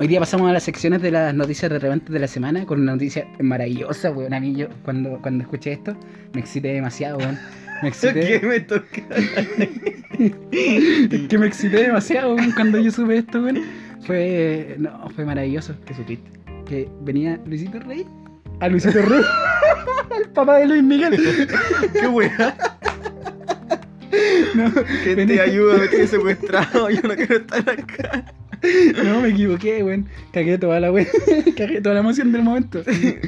[0.00, 2.92] Hoy día pasamos a las secciones de las noticias relevantes de la semana con una
[2.92, 4.32] noticia maravillosa, weón.
[4.34, 5.96] A mí yo, cuando, cuando escuché esto,
[6.34, 7.38] me excité demasiado, weón.
[7.82, 8.40] Me ¿Qué excité.
[8.46, 8.86] me toca?
[10.18, 13.62] Es que me excité demasiado, cuando yo supe esto, weón.
[14.06, 14.76] Fue.
[14.78, 15.74] No, fue maravilloso.
[15.84, 16.30] ¿Qué supiste?
[16.66, 18.04] Que venía Luisito Rey.
[18.60, 19.20] A Luisito Rey.
[20.24, 21.18] El papá de Luis Miguel.
[21.92, 22.56] ¿Qué weá?
[24.54, 26.90] No, Gente, venía- ayúdame, estoy secuestrado.
[26.90, 28.24] Yo no quiero estar acá.
[29.04, 30.08] no, me equivoqué, weón.
[30.32, 31.06] Cagué toda la weón.
[31.56, 32.82] Cagué toda la emoción del momento.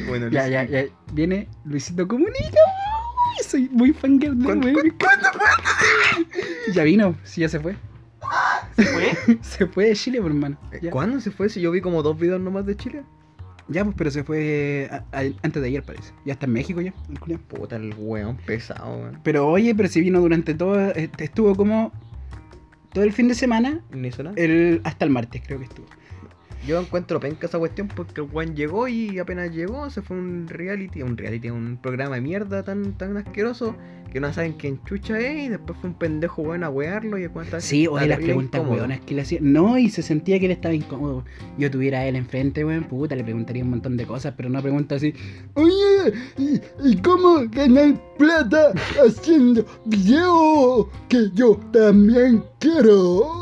[0.09, 0.85] Bueno, Ya, ya, ya.
[1.13, 3.00] Viene Luisito Comunica, weón.
[3.47, 4.95] Soy muy fangirl de ¿Cuándo, weón.
[4.99, 6.73] ¿Cuándo fue?
[6.73, 7.77] Ya vino, sí, ya se fue.
[8.77, 9.39] ¿Se fue?
[9.43, 10.59] Se fue de Chile, por hermano.
[10.83, 10.91] Ya.
[10.91, 11.49] ¿Cuándo se fue?
[11.49, 13.03] Si yo vi como dos videos nomás de Chile.
[13.69, 16.13] Ya, pues, pero se fue a- a- antes de ayer, parece.
[16.25, 17.41] Ya está en México ya, el culiao.
[17.41, 19.21] Puta, el weón pesado, weón.
[19.23, 21.93] Pero oye, pero si vino durante todo, este, estuvo como
[22.93, 24.35] todo el fin de semana, Ni hizo nada.
[24.37, 25.87] el, hasta el martes creo que estuvo.
[26.67, 30.47] Yo encuentro penca esa cuestión porque el weón llegó y apenas llegó se fue un
[30.47, 33.75] reality, un reality, un programa de mierda tan, tan asqueroso
[34.13, 37.23] que no saben quién chucha es y después fue un pendejo weón a wearlo y
[37.23, 39.53] el weón estaba- Sí, oye, las preguntas weonas que le hacían.
[39.53, 41.25] No, y se sentía que él estaba incómodo.
[41.57, 44.61] Yo tuviera a él enfrente, weón, puta, le preguntaría un montón de cosas, pero no
[44.61, 45.15] pregunta así.
[45.55, 48.73] Oye, ¿y, y cómo ganar plata
[49.07, 53.40] haciendo video que yo también quiero?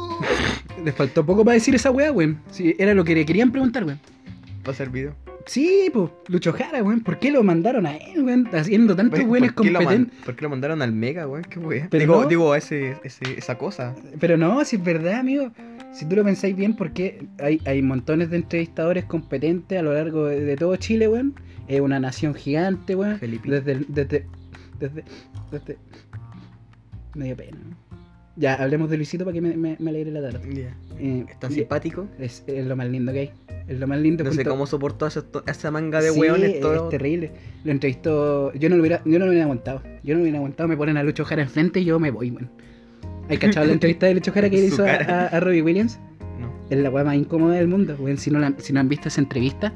[0.85, 2.41] Le faltó poco para decir esa weá, weón.
[2.51, 3.99] Sí, era lo que le querían preguntar, weón.
[4.67, 5.15] Va a ser video.
[5.47, 7.01] Sí, pues, Lucho Jara, weón.
[7.01, 8.49] ¿Por qué lo mandaron a él, weón?
[8.53, 10.25] Haciendo tantos Oye, weones ¿por, qué lo man- competentes.
[10.25, 11.45] por qué lo mandaron al Mega, weón?
[11.45, 11.89] Qué weón.
[11.91, 12.29] Digo, no.
[12.29, 13.95] digo ese, ese, esa cosa.
[14.21, 15.51] Pero no, si es verdad, amigo.
[15.93, 20.27] Si tú lo pensáis bien, porque hay, hay montones de entrevistadores competentes a lo largo
[20.27, 21.35] de, de todo Chile, weón.
[21.67, 23.19] Es una nación gigante, weón.
[23.19, 23.51] Felipe.
[23.51, 24.27] Desde, desde,
[24.79, 25.05] desde,
[25.51, 25.79] desde...
[27.15, 27.57] Me dio pena.
[28.39, 30.41] Ya, hablemos de Luisito para que me, me, me alegre la tarde.
[30.55, 30.77] Ya.
[31.01, 32.07] Eh, Está simpático.
[32.21, 33.31] es, es lo más lindo que hay.
[33.67, 34.23] Es lo más lindo.
[34.23, 36.85] No sé cómo soportó a esa, a esa manga de Sí, weones todo.
[36.85, 37.33] Es terrible.
[37.65, 38.53] Lo entrevistó.
[38.55, 39.83] Yo no lo hubiera, yo no lo hubiera aguantado.
[40.05, 40.69] Yo no lo hubiera aguantado.
[40.69, 42.49] Me ponen a Lucho Jara enfrente y yo me voy, weón.
[43.29, 45.23] ¿Hay cachado la entrevista de Lucho Jara que hizo a, cara.
[45.25, 45.99] a, a Robbie Williams?
[46.41, 46.53] No.
[46.71, 48.19] Es la weá más incómoda del mundo, weón.
[48.19, 49.73] Si no, la- si no han visto esa entrevista,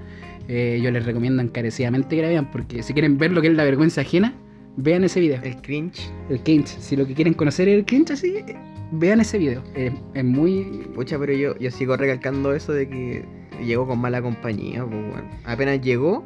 [0.49, 2.51] eh, yo les recomiendo encarecidamente que la vean.
[2.51, 4.33] Porque si quieren ver lo que es la vergüenza ajena,
[4.77, 5.41] vean ese video.
[5.43, 6.11] El cringe.
[6.29, 6.69] El cringe.
[6.69, 8.57] Si lo que quieren conocer es el cringe así, eh,
[8.93, 9.63] vean ese video.
[9.75, 10.87] Es- es muy.
[10.95, 13.25] Pucha, pero yo, yo sigo recalcando eso de que
[13.65, 15.25] llegó con mala compañía, pues, weón.
[15.45, 16.25] Apenas llegó,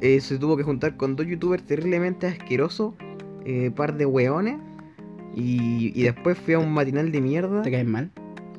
[0.00, 2.94] eh, se tuvo que juntar con dos youtubers terriblemente asquerosos,
[3.44, 4.56] eh, par de weones,
[5.34, 7.62] y, y después fui a un matinal de mierda.
[7.62, 8.10] ¿Te caen mal?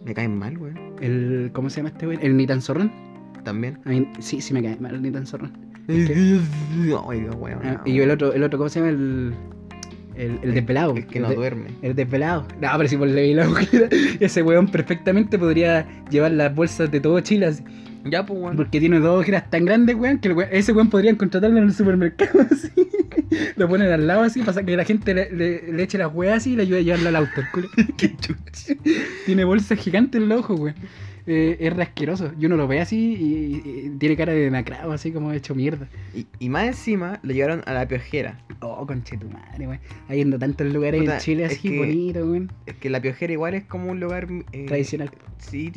[0.05, 0.77] Me caen mal, weón.
[1.01, 2.19] El, ¿Cómo se llama este weón?
[2.21, 2.91] El Nitan Zorrón.
[3.43, 3.79] También.
[3.85, 5.51] A mí- sí, sí me cae mal el Nitan Zorrón.
[5.87, 7.59] Oiga, weón.
[7.63, 8.91] Ah, y yo el otro, el otro, ¿cómo se llama?
[8.91, 9.33] El,
[10.15, 11.67] el, el que no de- duerme.
[11.81, 12.47] El desvelado.
[12.61, 17.19] No, pero si por la agujera, ese weón perfectamente podría llevar las bolsas de todo
[17.19, 17.63] Chile así,
[18.05, 18.55] Ya, pues, weón.
[18.55, 21.65] Porque tiene dos ojeras tan grandes, weón, que el weón- ese weón podrían contratarlo en
[21.65, 22.69] el supermercado así.
[23.57, 26.37] Lo ponen al lado así para que la gente le, le- le eche las weas
[26.37, 27.41] así y le ayude a llevarla al auto.
[27.41, 27.67] el culo.
[27.97, 28.73] Qué chucha.
[29.25, 30.75] tiene bolsas gigantes en los ojos, weón.
[31.27, 32.31] Eh, es rasqueroso.
[32.39, 35.87] Y uno lo ve así y, y tiene cara de demacrado, así como hecho mierda.
[36.13, 38.37] Y, y más encima lo llevaron a la piojera.
[38.61, 39.79] Oh, conche tu madre, weón.
[40.07, 42.51] Habiendo tantos lugares Puta, en Chile es así que- bonitos, weón.
[42.67, 45.09] Es que la piojera igual es como un lugar eh, Tradicional.
[45.37, 45.71] sí,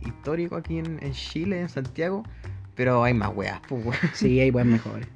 [0.00, 2.24] histórico aquí en, en Chile, en Santiago.
[2.74, 3.98] Pero hay más weas, pues, weón.
[4.14, 5.06] Sí, hay weas mejores.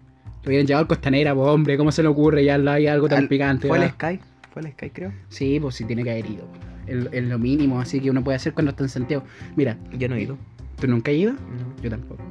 [0.45, 2.45] Lo hubieran llevado al Costanera, pues hombre, ¿cómo se le ocurre?
[2.45, 3.67] Ya hay algo tan Al- picante.
[3.69, 3.85] Fue va.
[3.87, 4.21] el Sky,
[4.53, 5.13] fue el Sky, creo.
[5.29, 6.45] Sí, pues sí tiene que haber ido.
[6.89, 9.25] Es es lo mínimo, así que uno puede hacer cuando está en Santiago.
[9.57, 10.39] Mira, Yo no he ido.
[10.81, 11.33] ¿tú nunca has ido?
[11.33, 11.83] No.
[11.83, 12.23] Yo tampoco.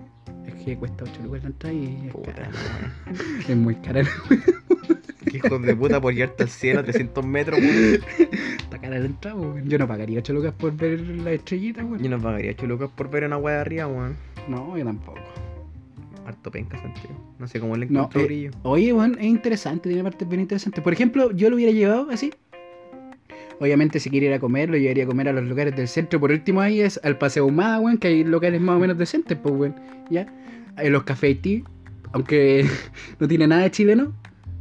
[0.46, 2.50] Es que cuesta 8 lucas la entrada y es, Puta, cara.
[3.48, 4.04] es muy cara.
[5.30, 8.00] Qué hijos de puta por llevarte al cielo a 300 metros, weón.
[8.58, 9.67] Está cara la entrada, weón.
[9.67, 12.02] Yo no pagaría 8 lucas por ver la estrellita, weón.
[12.02, 14.15] Yo no pagaría 8 lucas por ver una wea de arriba, weón.
[14.48, 15.20] No, yo tampoco.
[16.26, 17.36] Harto penca, Santiago.
[17.39, 18.52] No sé cómo le No, encontró eh, brillo.
[18.63, 20.82] Oye, weón, es interesante, tiene partes bien interesantes.
[20.84, 22.34] Por ejemplo, yo lo hubiera llevado así.
[23.60, 26.20] Obviamente, si quiere ir a comer, lo llevaría a comer a los lugares del centro.
[26.20, 29.38] Por último, ahí es al Paseo Humada, weón, que hay locales más o menos decentes,
[29.41, 29.76] pues, weón.
[30.10, 30.28] ¿Ya?
[30.78, 31.38] En los cafés
[32.13, 32.65] aunque
[33.20, 34.13] no tiene nada de chileno,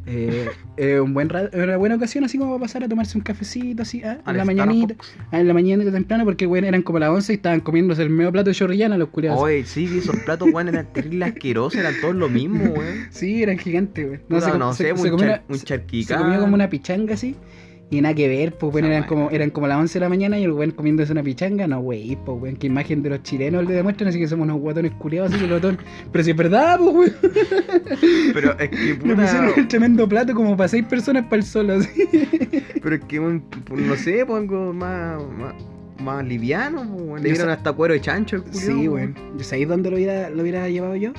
[0.08, 3.82] eh, es un buen una buena ocasión, así como para pasar a tomarse un cafecito,
[3.82, 4.94] así, ah, en la mañanita.
[5.32, 8.10] Ah, en la mañanita temprano, porque, weón, eran como las 11 y estaban comiéndose el
[8.10, 9.40] medio plato de chorrillana los culiados.
[9.40, 13.06] Oye, sí, esos platos, weón, eran terribles asquerosos, eran todos lo mismo, weón.
[13.10, 14.20] Sí, eran gigantes, weón.
[14.28, 17.14] No, se- no se- sé, se un, comía char, un se- comió como una pichanga
[17.14, 17.34] así.
[17.88, 20.38] Y nada que ver, pues, bueno, eran como, eran como las 11 de la mañana
[20.40, 21.68] y el weón comiéndose una pichanga.
[21.68, 24.60] No, wey, pues, weón, qué imagen de los chilenos le demuestran, así que somos unos
[24.60, 25.78] guatones culiados, así que glotón.
[26.10, 27.14] Pero si es verdad, pues, weón.
[28.34, 29.14] Pero es que puta.
[29.14, 32.08] pusieron el tremendo plato como para seis personas para el solo, así.
[32.82, 35.54] Pero es que, pues, no sé, pues algo más, más,
[36.02, 37.22] más liviano, pues, weón.
[37.22, 39.14] Le dieron hasta cuero de chancho el Sí, weón.
[39.38, 41.12] ¿Yo sabéis dónde lo hubiera, lo hubiera llevado yo?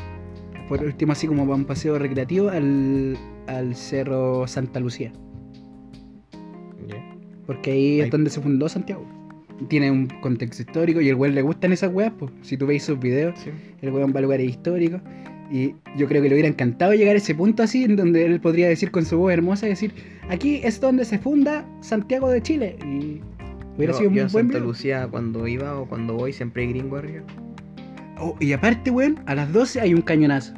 [0.68, 5.14] Por último, así como para un paseo recreativo al, al cerro Santa Lucía.
[7.48, 9.04] Porque ahí es donde se fundó Santiago.
[9.70, 12.32] Tiene un contexto histórico y el weón le gustan esas weas, pues.
[12.44, 13.50] Si tú veis sus videos, Sí.
[13.82, 15.02] el weón va a lugares históricos.
[15.50, 18.40] Y yo creo que le hubiera encantado llegar a ese punto así, en donde él
[18.42, 19.94] podría decir con su voz hermosa, decir,
[20.30, 22.76] aquí es donde se funda Santiago de Chile.
[22.86, 23.22] Y
[23.78, 24.60] hubiera yo, sido yo un en buen Santa.
[24.60, 27.24] Lucía, cuando iba o cuando voy, siempre hay gringo arriba.
[28.20, 30.54] Oh, y aparte, weón, a las 12 hay un cañonazo.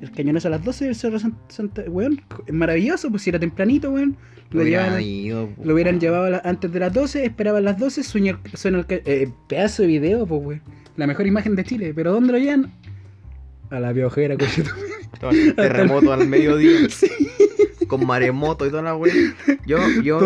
[0.00, 1.82] El cañonazo a las 12 del Cerro San- Santa...
[1.88, 4.16] Weón, es maravilloso, pues si era tempranito, weón.
[4.50, 8.38] Lo, llevaban- ido, lo hubieran llevado la- antes de las 12, esperaban las 12, sueña,
[8.54, 10.62] suena el eh, pedazo de video, pues, weón.
[10.96, 11.92] La mejor imagen de Chile.
[11.94, 12.72] ¿Pero dónde lo llevan?
[13.70, 14.70] A la piojera, cochito.
[15.56, 17.08] Terremoto al mediodía, sí.
[17.88, 19.12] con maremoto y toda la weá.
[19.66, 20.18] Yo, yo,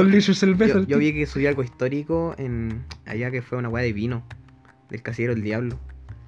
[0.69, 4.25] yo, yo vi que subí algo histórico en allá que fue una weá de vino.
[4.91, 5.79] Del casillero del diablo.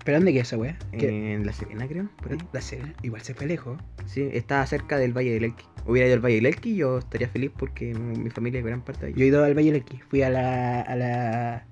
[0.04, 0.76] ¿Pero dónde queda esa weá?
[0.92, 2.08] En La Serena, creo.
[2.22, 2.38] Por ahí.
[2.52, 2.94] La Serena.
[3.02, 3.78] Igual se fue lejos.
[4.06, 5.64] Sí, estaba cerca del Valle del Elqui.
[5.86, 8.80] Hubiera ido al Valle del Elqui, yo estaría feliz porque mi mi familia es gran
[8.82, 9.22] parte de Yo ahí.
[9.24, 9.98] he ido al Valle del Elqui.
[10.08, 10.80] Fui a la.
[10.80, 11.64] a la.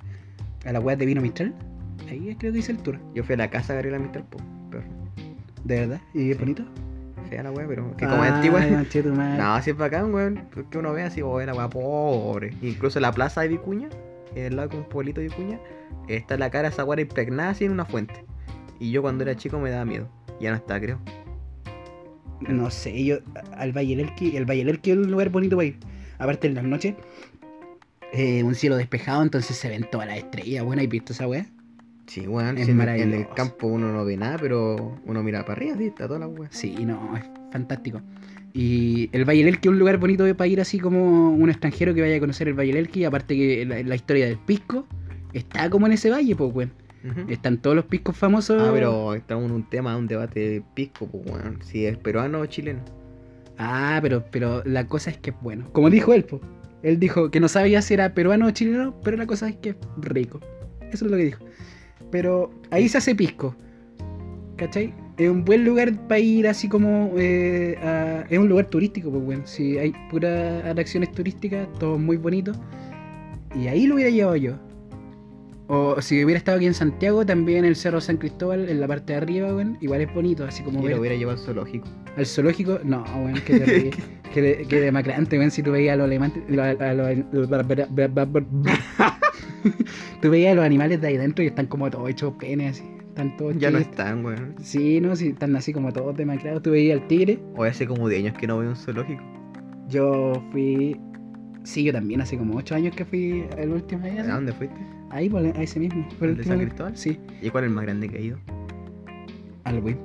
[0.66, 1.54] a la weá de vino Mistral.
[2.08, 2.98] Ahí creo que hice el tour.
[3.14, 4.38] Yo fui a la casa de Gabriela Mistral, po,
[4.70, 4.84] perro.
[5.64, 6.00] ¿De verdad?
[6.14, 6.40] ¿Y es Sí.
[6.42, 6.64] bonito?
[7.28, 8.60] Fea la weá, pero que como es Ah, antigua.
[9.38, 10.48] No, si es bacán, weón.
[10.54, 12.54] Porque uno ve así, oh, la weá pobre.
[12.62, 13.88] Incluso la plaza de Vicuña,
[14.34, 15.58] el lado con un pueblito de Vicuña,
[16.08, 18.24] está la cara de esa weá impregnada así en una fuente.
[18.80, 20.08] Y yo cuando era chico me daba miedo.
[20.40, 21.00] Ya no está, creo.
[22.40, 23.18] No sé, yo
[23.56, 25.76] al Valle del Elqui, el Valle del Elqui es un lugar bonito para ir.
[26.18, 26.94] Aparte en las noches,
[28.12, 30.64] eh, un cielo despejado, entonces se ven todas las estrellas.
[30.64, 31.46] Bueno, ¿has visto esa weá?
[32.06, 32.56] Sí, weón.
[32.56, 33.34] Es si en, el- en el maravilloso.
[33.34, 36.48] campo uno no ve nada, pero uno mira para arriba, sí, está toda la weá.
[36.52, 38.00] Sí, no, es fantástico.
[38.54, 41.92] Y el Valle del Elqui es un lugar bonito para ir así como un extranjero
[41.92, 43.04] que vaya a conocer el Valle del Elqui.
[43.04, 44.86] Aparte que la, la historia del pisco
[45.32, 46.72] está como en ese valle, pues, weón.
[47.28, 48.60] Están todos los piscos famosos.
[48.62, 51.58] Ah, pero estamos en un tema, un debate de pisco, pues, weón.
[51.62, 52.80] Si es peruano o chileno.
[53.56, 55.68] Ah, pero, pero la cosa es que es bueno.
[55.72, 56.40] Como dijo él, po.
[56.82, 59.70] Él dijo que no sabía si era peruano o chileno, pero la cosa es que
[59.70, 60.40] es rico.
[60.92, 61.44] Eso es lo que dijo.
[62.10, 63.54] Pero ahí se hace pisco.
[64.56, 64.92] ¿Cachai?
[65.16, 67.12] Es un buen lugar para ir así como...
[67.16, 69.42] eh, a- es un lugar turístico, pues bueno.
[69.46, 72.52] Si hay puras atracciones turísticas, todo muy bonito.
[73.54, 74.54] Y ahí lo hubiera llevado yo.
[75.70, 79.12] O si hubiera estado aquí en Santiago, también el Cerro San Cristóbal, en la parte
[79.12, 81.86] de arriba, weón, igual es bonito, así como Y ver lo hubiera llevado al zoológico.
[82.16, 83.90] al zoológico, no, weón, que terrible.
[84.34, 87.52] que, que demacrante, weón, si tú veías a los los-
[90.22, 92.88] tú veías a los animales de ahí dentro y están como todos hechos penes, así.
[93.08, 94.54] Están todos Ya no están, weón.
[94.62, 96.62] Sí, no, sí, están así como todos demacrados.
[96.62, 97.40] Tú veías al tigre.
[97.56, 99.20] O hace como de años que no veo un zoológico.
[99.88, 100.96] Yo fui.
[101.64, 104.22] Sí, yo también, hace como 8 años que fui el último día.
[104.22, 104.76] ¿A dónde fuiste?
[105.10, 106.06] Ahí, por, a ese mismo.
[106.18, 106.96] Por ¿El el de San Cristóbal?
[106.96, 108.38] Sí, ¿Y cuál es el más grande que ha ido?
[109.64, 109.98] al Win.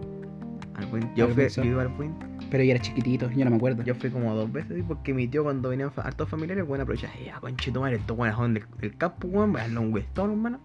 [0.75, 1.13] Al buen.
[1.15, 1.65] Yo Al fui, Windsor.
[1.65, 2.15] yo iba al buen.
[2.49, 3.83] Pero yo era chiquitito, yo no me acuerdo.
[3.83, 4.83] Yo fui como dos veces, ¿sí?
[4.87, 8.53] porque mi tío cuando venían hartos familiares, bueno, aprovechaba, ya, conchito madre, estos weones son
[8.55, 10.59] del, del campo, weón, voy a darle un westón, hermano.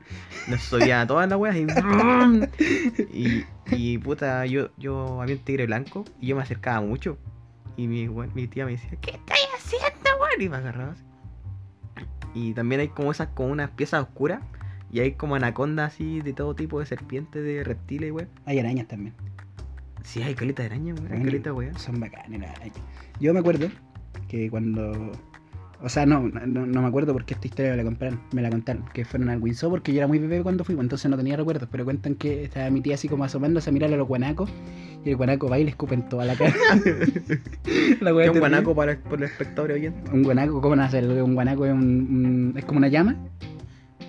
[0.48, 1.66] Nos subía a todas las weas y,
[3.12, 7.16] y, y puta, yo, yo había un tigre blanco y yo me acercaba mucho.
[7.76, 10.40] Y mi, weón- mi tía me decía, ¿qué estás haciendo, weón?
[10.42, 11.04] Y me agarraba así.
[12.34, 14.40] Y también hay como esas, como unas piezas oscuras
[14.90, 18.28] Y hay como anacondas así de todo tipo de serpientes, de reptiles, weón.
[18.46, 19.14] Hay arañas también.
[20.02, 21.12] Sí, hay caleta de araña, weón.
[21.12, 21.78] Hay caleta, weón.
[21.78, 22.78] Son bacanas las arañas.
[23.20, 23.68] Yo me acuerdo
[24.28, 25.12] que cuando.
[25.80, 28.50] O sea, no, no, no me acuerdo porque esta historia me la compraron, me la
[28.50, 31.16] contaron, que fueron al Windsor porque yo era muy bebé cuando fui, pues, entonces no
[31.16, 34.08] tenía recuerdos, pero cuentan que estaba mi tía así como asomándose a mirar a los
[34.08, 34.50] guanacos
[35.04, 36.52] y el guanaco va y le escupen toda la cara.
[38.00, 40.10] la ¿Qué wea es un guanaco para el, por el espectador oyente?
[40.10, 41.00] Un guanaco, ¿cómo nace?
[41.06, 43.14] Un guanaco es, un, un- es como una llama,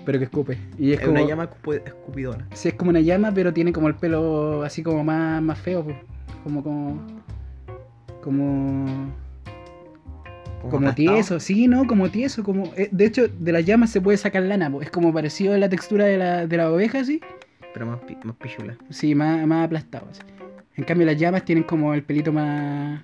[0.04, 0.58] pero que escupe.
[0.76, 1.44] Y es, Es como, una llama
[1.84, 2.46] escupidora.
[2.52, 5.84] Sí, es como una llama, pero tiene como el pelo así como más, más feo,
[5.84, 5.96] pues.
[6.42, 7.00] como como
[8.22, 8.86] como
[10.68, 14.18] como tieso, sí, no, como tieso, como eh, de hecho de las llamas se puede
[14.18, 17.20] sacar lana, es como parecido a la textura de la, de la oveja, sí,
[17.72, 18.76] Pero más, pi- más pichula.
[18.90, 20.08] sí, más, más aplastado.
[20.10, 20.20] así.
[20.76, 23.00] En cambio las llamas tienen como el pelito más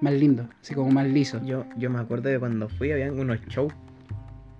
[0.00, 1.40] más lindo, así como más liso.
[1.44, 3.72] Yo, yo me acuerdo de cuando fui, habían unos shows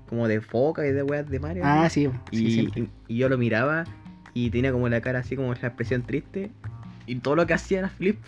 [0.08, 1.56] como de foca y de weas de mar.
[1.62, 2.88] Ah, sí, sí, y, siempre.
[3.08, 3.84] y- yo lo miraba
[4.32, 6.50] y tenía como la cara así como esa expresión triste.
[7.06, 8.18] Y todo lo que hacía era flip.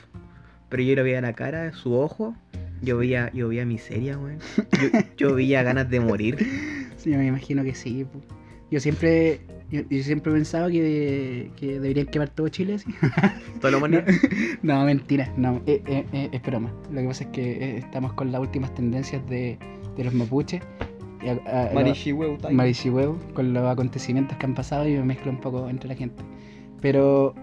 [0.68, 2.34] Pero yo le veía la cara, su ojo.
[2.82, 4.38] Yo veía, yo veía miseria, weón.
[5.18, 6.36] Yo, yo veía ganas de morir.
[6.96, 8.04] Sí, me imagino que sí.
[8.04, 8.20] po.
[8.70, 12.88] Yo siempre yo, yo siempre he pensado que, que deberían quemar todo Chile así.
[13.60, 14.06] Todo lo humanidad.
[14.62, 16.72] No, mentira, no, eh, eh, eh, es broma.
[16.92, 19.58] Lo que pasa es que eh, estamos con las últimas tendencias de,
[19.96, 20.62] de los mapuches.
[21.74, 22.38] Marichihueu.
[22.52, 26.22] Marichihueu, con los acontecimientos que han pasado y me mezclo un poco entre la gente.
[26.80, 27.34] Pero,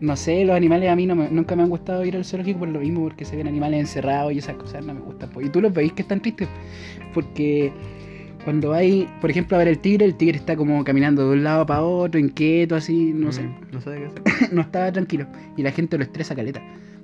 [0.00, 2.60] no sé, los animales a mí no me- nunca me han gustado ir al zoológico
[2.60, 5.30] por lo mismo, porque se ven animales encerrados y esas cosas no me gustan.
[5.30, 5.40] po.
[5.40, 6.48] Y tú los veis que están tristes,
[7.14, 7.72] porque
[8.44, 11.42] cuando hay, por ejemplo, a ver el tigre, el tigre está como caminando de un
[11.44, 14.22] lado para otro, inquieto, así, no sé Mm, No sé qué hacer.
[14.54, 15.26] no estaba tranquilo.
[15.56, 16.62] Y la gente lo estresa caleta.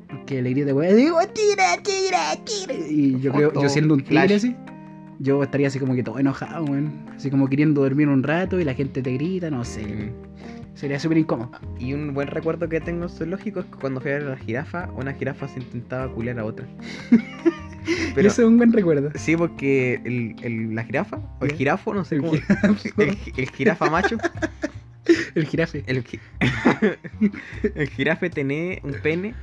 [0.08, 2.86] Porque le grita, weón, digo, tigre, tigre, tigre.
[2.90, 4.54] Y yo creo, yo siendo un tigre así,
[5.18, 7.06] yo estaría así como que todo enojado, weón.
[7.16, 9.82] Así como queriendo dormir un rato y la gente te grita, no sé.
[9.82, 10.61] Mm.
[10.74, 11.50] Sería súper incómodo.
[11.78, 14.30] Y un buen recuerdo que tengo en zoológico es que cuando fui a ver a
[14.30, 16.66] la jirafa, una jirafa se intentaba culiar a otra.
[18.14, 19.10] Pero eso es un buen recuerdo.
[19.16, 22.32] Sí, porque el, el- la jirafa, o el jirafo, no sé El, cómo.
[22.98, 24.16] El, el jirafa macho,
[25.34, 25.82] el jirafe.
[25.86, 26.20] el, ji-
[27.74, 29.34] el jirafe tiene un pene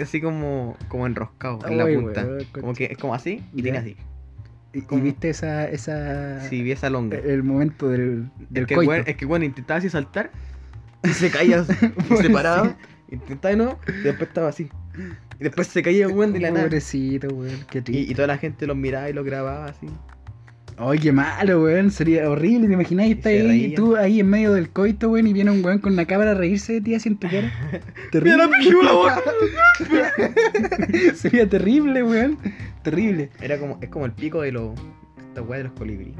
[0.00, 2.26] así como, como enroscado en la punta.
[2.52, 3.96] Como que es como así y tiene así.
[4.72, 7.18] Y, viste esa, esa Sí, vi esa longa.
[7.18, 8.92] el momento del, del es, que, coito.
[8.94, 10.30] es que bueno, intentaba así saltar
[11.10, 11.64] se caía
[12.10, 12.76] y se paraba.
[13.10, 14.68] Intentaba de nuevo y después estaba así.
[15.38, 16.64] Y después se caía weón de la nada.
[16.64, 17.58] Pobrecito, weón.
[17.70, 18.12] Qué Y, triste.
[18.12, 19.86] y toda la gente los miraba y los grababa así.
[20.78, 21.90] Ay, qué malo, weón.
[21.90, 22.66] Sería horrible.
[22.68, 23.06] ¿Te imaginas?
[23.06, 23.74] Y Está se ahí, reían.
[23.74, 26.34] tú ahí en medio del coito, weón, y viene un weón con una cámara a
[26.34, 27.52] reírse de ti así en tu cara.
[28.12, 28.48] Terrible.
[28.58, 29.18] pichula, weón!
[31.14, 32.38] Sería terrible, weón.
[32.82, 33.30] Terrible.
[33.40, 34.72] Era como, es como el pico de los.
[35.28, 36.14] Esta weá de los colibrí.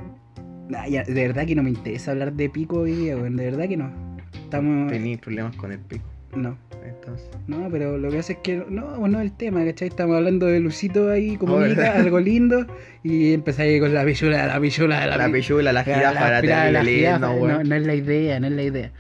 [0.69, 3.37] Nah, ya, de verdad que no me interesa hablar de pico hoy día, weón.
[3.37, 4.12] De verdad que no.
[4.57, 5.19] Estamos.
[5.21, 6.05] Problemas con el pico.
[6.35, 6.57] No.
[6.85, 7.29] Entonces.
[7.47, 9.89] No, pero lo que pasa es que no, bueno, el tema, ¿cachai?
[9.89, 11.97] Estamos hablando de Lucito ahí, Oh, ¿verdad?
[11.97, 12.67] algo lindo,
[13.03, 16.73] y empezáis con la pichula, la pichula, la, La pi- pichula, la jirafa, la, la-
[16.73, 18.91] la jirafa, no, no es la idea, no es la idea.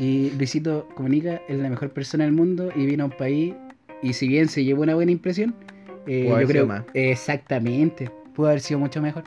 [0.00, 3.54] Y Luisito Comunica es la mejor persona del mundo y vino a un país,
[4.02, 5.54] y si bien se llevó una buena impresión,
[6.06, 6.82] eh, yo creo más.
[6.94, 9.24] exactamente, pudo haber sido mucho mejor.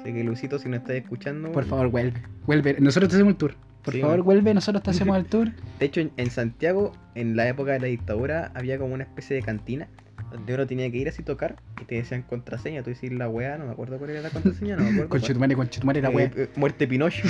[0.00, 1.50] Así que Lucito, si no estás escuchando.
[1.52, 2.76] Por favor, vuelve, vuelve.
[2.78, 3.54] Nosotros te hacemos el tour.
[3.84, 5.48] Por Sí, favor, vuelve, nosotros te hacemos el tour.
[5.78, 9.34] De hecho, en, en Santiago, en la época de la dictadura, había como una especie
[9.36, 9.88] de cantina
[10.30, 12.82] donde uno tenía que ir así tocar y te decían contraseña.
[12.84, 15.08] Tú decís la weá, no me acuerdo cuál era la contraseña, no me acuerdo.
[15.08, 16.30] Conchetumare, conchetumare, la Eh, wea.
[16.36, 17.26] eh, muerte Pinocho.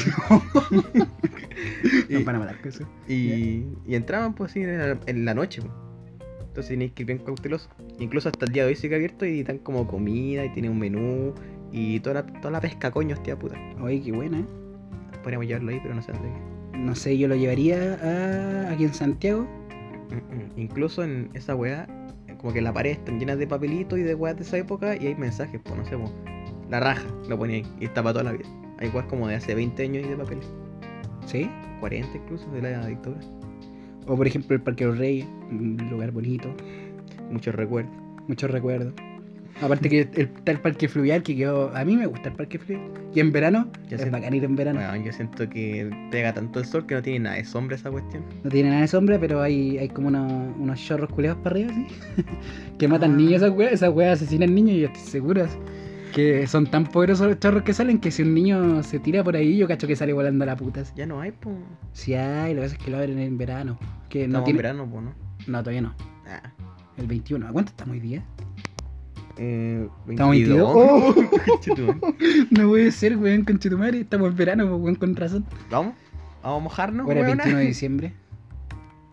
[2.09, 2.85] Nos van a matar con eso.
[3.09, 5.63] Y, y entraban pues así en la, en la noche.
[5.63, 5.73] pues.
[6.49, 7.71] Entonces tenéis que ir bien cauteloso.
[8.01, 10.79] Incluso hasta el día de hoy sigue abierto y dan como comida y tiene un
[10.79, 11.33] menú
[11.73, 13.57] y toda la, toda la pesca coño, hostia puta.
[13.81, 14.45] Oye, qué buena, ¿eh?
[15.23, 16.31] Podríamos llevarlo ahí, pero no sé dónde.
[16.79, 19.43] No sé, yo lo llevaría a, aquí en Santiago.
[20.11, 20.61] Mm, mm.
[20.61, 21.87] Incluso en esa weá,
[22.39, 25.09] como que la pared están llenas de papelitos y de weas de esa época y
[25.09, 26.11] hay mensajes, pues no sé, pues,
[26.71, 28.49] la raja lo ponía ahí y está para toda la vida.
[28.79, 30.39] Hay weas como de hace 20 años y de papel,
[31.27, 31.51] ¿Sí?
[31.81, 33.21] 40 incluso, de la dictadura.
[34.07, 36.49] O por ejemplo el Parque de los Reyes, un lugar bonito,
[37.31, 37.93] Muchos recuerdos.
[38.27, 38.93] muchos recuerdos.
[39.63, 41.75] Aparte que está el Parque Fluvial, que quedó...
[41.77, 42.91] A mí me gusta el Parque Fluvial.
[43.15, 44.11] Y en verano, Ya es sé.
[44.11, 44.81] bacán ir en verano.
[44.81, 47.91] Bueno, yo siento que pega tanto el sol que no tiene nada de sombra esa
[47.91, 48.25] cuestión.
[48.43, 51.73] No tiene nada de sombra, pero hay, hay como unos, unos chorros culeados para arriba,
[51.75, 51.87] ¿sí?
[52.79, 53.17] que matan Ah.
[53.17, 55.47] niños esas weas, esas weas asesinan niños y yo estoy seguro
[56.15, 59.37] que son tan poderosos los chorros que salen que si un niño se tira por
[59.37, 60.83] ahí, yo cacho que sale volando a la puta.
[60.97, 61.55] Ya no hay, pues.
[61.93, 63.79] Si hay, lo que pasa es que lo abren en verano.
[64.09, 64.59] Que no tiene...
[64.59, 65.15] en verano, pues, ¿no?
[65.47, 65.95] No, todavía no.
[66.27, 66.51] Ah.
[66.97, 67.47] El 21.
[67.47, 68.25] ¿A cuánto estamos hoy día?
[69.43, 71.15] Eh, Estamos 22.
[71.17, 71.41] 22.
[71.47, 72.01] Conchetumare.
[72.51, 74.01] No puede ser, weón, con Chetumare.
[74.01, 75.47] Estamos en verano, pues, weón, con razón.
[75.71, 75.95] ¿Vamos?
[76.43, 77.45] vamos a mojarnos, ¿O era el weona?
[77.45, 78.13] 21 de diciembre?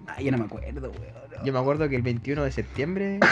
[0.08, 1.46] Ah, yo no me acuerdo, weón.
[1.46, 3.20] Yo me acuerdo que el 21 de septiembre.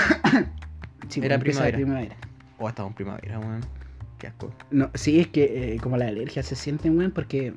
[1.07, 2.15] Sí, Era primavera.
[2.57, 3.61] O estamos en primavera, weón.
[4.17, 4.51] Qué asco.
[4.71, 7.53] No, sí, es que eh, como la alergia se siente, weón, porque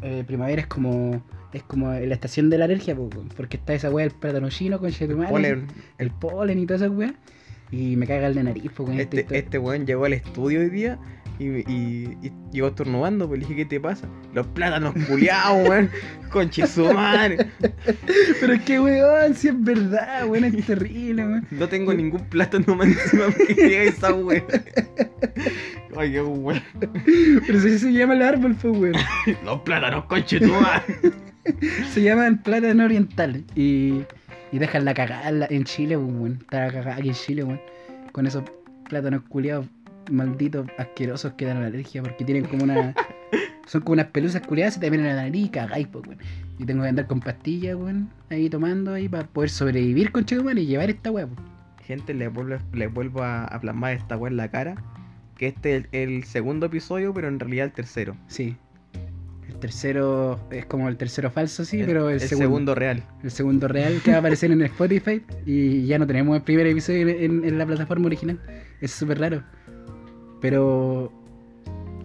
[0.00, 2.96] eh, primavera es como es como la estación de la alergia,
[3.36, 5.66] porque está esa weá del plátano chino con chetumare, Polen.
[5.98, 7.12] el polen y toda esa weá,
[7.70, 9.38] y me caga el de nariz, po, con esta Este, historia.
[9.40, 10.98] este weón llegó al estudio hoy día
[11.38, 14.06] y, y, y llegó estornudando, pues le dije, ¿qué te pasa?
[14.34, 15.90] Los plátanos culiados, weón.
[16.30, 17.46] Conche su madre.
[18.40, 21.46] Pero es que weón, si es verdad, weón, es terrible, weón.
[21.50, 24.44] No tengo ningún plátano más encima porque llega esa weón.
[25.96, 26.62] Ay, qué weón.
[27.46, 28.94] Pero si se llama el árbol, pues weón.
[29.44, 30.94] Los plátanos, conche tu madre.
[31.92, 34.02] Se llaman plátano oriental y,
[34.52, 36.38] y dejan la cagada en Chile, weón.
[36.40, 37.60] Está la cagada aquí en Chile, weón.
[38.12, 38.44] Con esos
[38.88, 39.66] plátanos culiados
[40.10, 42.94] malditos, asquerosos que dan la alergia porque tienen como una.
[43.66, 46.18] Son como unas pelusas culiadas y te vienen a la nariz y cagáis, pues, weón.
[46.58, 50.58] Y tengo que andar con pastillas, weón, ahí tomando ahí para poder sobrevivir con weón,
[50.58, 51.38] y llevar esta weá, pues.
[51.86, 54.74] Gente, les vuelvo, les vuelvo a, a plasmar esta weá en la cara.
[55.36, 58.16] Que este es el, el segundo episodio, pero en realidad el tercero.
[58.26, 58.56] Sí.
[59.60, 63.02] Tercero es como el tercero falso, sí, El- pero el, el segundo, segundo real.
[63.22, 66.66] El segundo real que va a aparecer en Spotify y ya no tenemos el primer
[66.66, 68.40] episodio en, la plataforma original.
[68.80, 69.42] Es súper raro.
[70.40, 71.12] Pero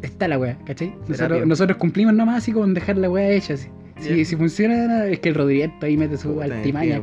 [0.01, 0.93] está la weá, ¿cachai?
[1.07, 3.53] Nosotros, nosotros cumplimos nomás así con dejar la weá hecha.
[3.53, 3.69] Así.
[3.97, 7.01] Si, si funciona, es que el Rodríguez ahí mete su Puta, altimaña.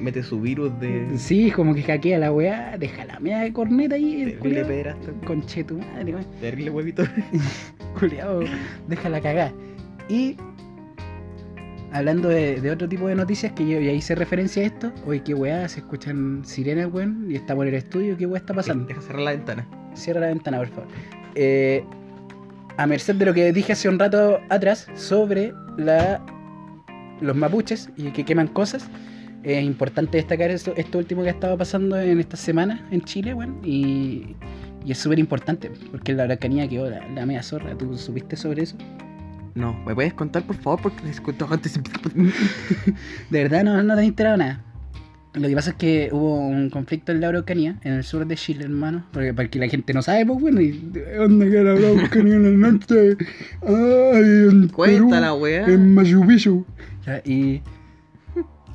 [0.00, 1.06] mete su virus de.
[1.16, 4.22] Sí, como que hackea la weá, deja la media de corneta ahí.
[4.22, 5.12] el Terrible pederasta.
[5.24, 6.26] Conche tu madre, weón.
[6.40, 7.04] Terrible huevito.
[8.00, 8.40] Culeado,
[8.88, 9.52] déjala cagar.
[10.08, 10.36] Y
[11.92, 15.22] hablando de, de otro tipo de noticias que yo ya hice referencia a esto, oye,
[15.22, 18.86] qué weá, se escuchan sirenas, weón, y estamos en el estudio, qué weá está pasando.
[18.86, 19.66] Deja cerrar la ventana.
[19.94, 20.88] Cierra la ventana, por favor.
[21.34, 21.82] Eh,
[22.76, 26.24] a merced de lo que dije hace un rato atrás sobre la,
[27.20, 28.90] los mapuches y que queman cosas,
[29.42, 33.32] es importante destacar esto, esto último que ha estado pasando en esta semana en Chile,
[33.32, 34.36] weón, y,
[34.84, 37.76] y es súper importante, porque la Araucanía quedó la, la media zorra.
[37.78, 38.76] ¿Tú supiste sobre eso?
[39.56, 40.80] No, ¿me puedes contar por favor?
[40.82, 41.80] Porque les cuento antes.
[43.30, 44.62] De verdad no, no te he enterado nada.
[45.32, 48.36] Lo que pasa es que hubo un conflicto en la Araucanía, en el sur de
[48.36, 49.04] Chile, hermano.
[49.12, 50.70] Porque, porque la gente no sabe, pues bueno, y
[51.16, 53.16] ¿dónde queda la Araucanía en el norte?
[53.62, 55.66] Ay, en Cuenta la weá.
[55.66, 56.64] en Machu Picchu.
[57.04, 57.60] Ya, Y,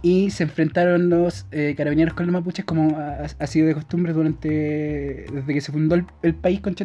[0.04, 4.14] y se enfrentaron los eh, carabineros con los mapuches como ha, ha sido de costumbre
[4.14, 6.76] durante desde que se fundó el, el país con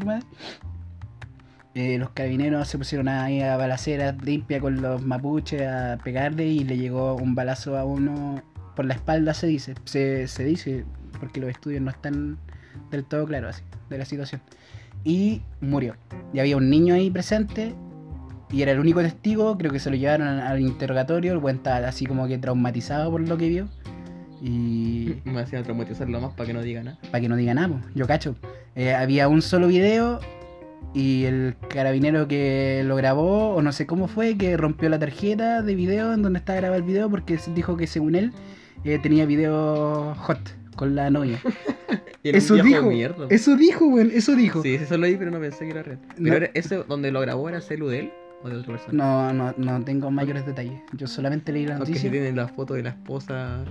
[1.76, 6.64] eh, los carabineros se pusieron ahí a balaceras limpia con los mapuches a pegarle y
[6.64, 8.42] le llegó un balazo a uno
[8.74, 10.86] por la espalda se dice, se, se dice,
[11.20, 12.38] porque los estudios no están
[12.90, 14.40] del todo claros así, de la situación.
[15.04, 15.96] Y murió.
[16.32, 17.74] Y había un niño ahí presente
[18.50, 21.86] y era el único testigo, creo que se lo llevaron al, interrogatorio, el buen estaba
[21.88, 23.68] así como que traumatizado por lo que vio.
[24.40, 26.98] Y Me hacía traumatizarlo más para que no diga nada.
[27.10, 27.80] para que no diga nada, po.
[27.94, 28.34] yo cacho.
[28.76, 30.20] Eh, había un solo video
[30.94, 35.62] y el carabinero que lo grabó, o no sé cómo fue, que rompió la tarjeta
[35.62, 38.32] de video en donde estaba grabado el video porque dijo que según él
[38.84, 40.38] eh, tenía video hot
[40.76, 41.38] con la novia.
[42.22, 43.26] Eso dijo, mierda.
[43.30, 44.60] eso dijo, weón, eso dijo.
[44.60, 46.00] Sí, eso lo vi, pero no pensé que era real.
[46.16, 46.24] No.
[46.24, 48.92] Pero era- ese donde lo grabó era celu de él o de otra persona.
[48.92, 50.80] No, no, no tengo mayores detalles.
[50.94, 52.10] Yo solamente leí la Aunque si noticia.
[52.10, 53.64] tienen la foto de la esposa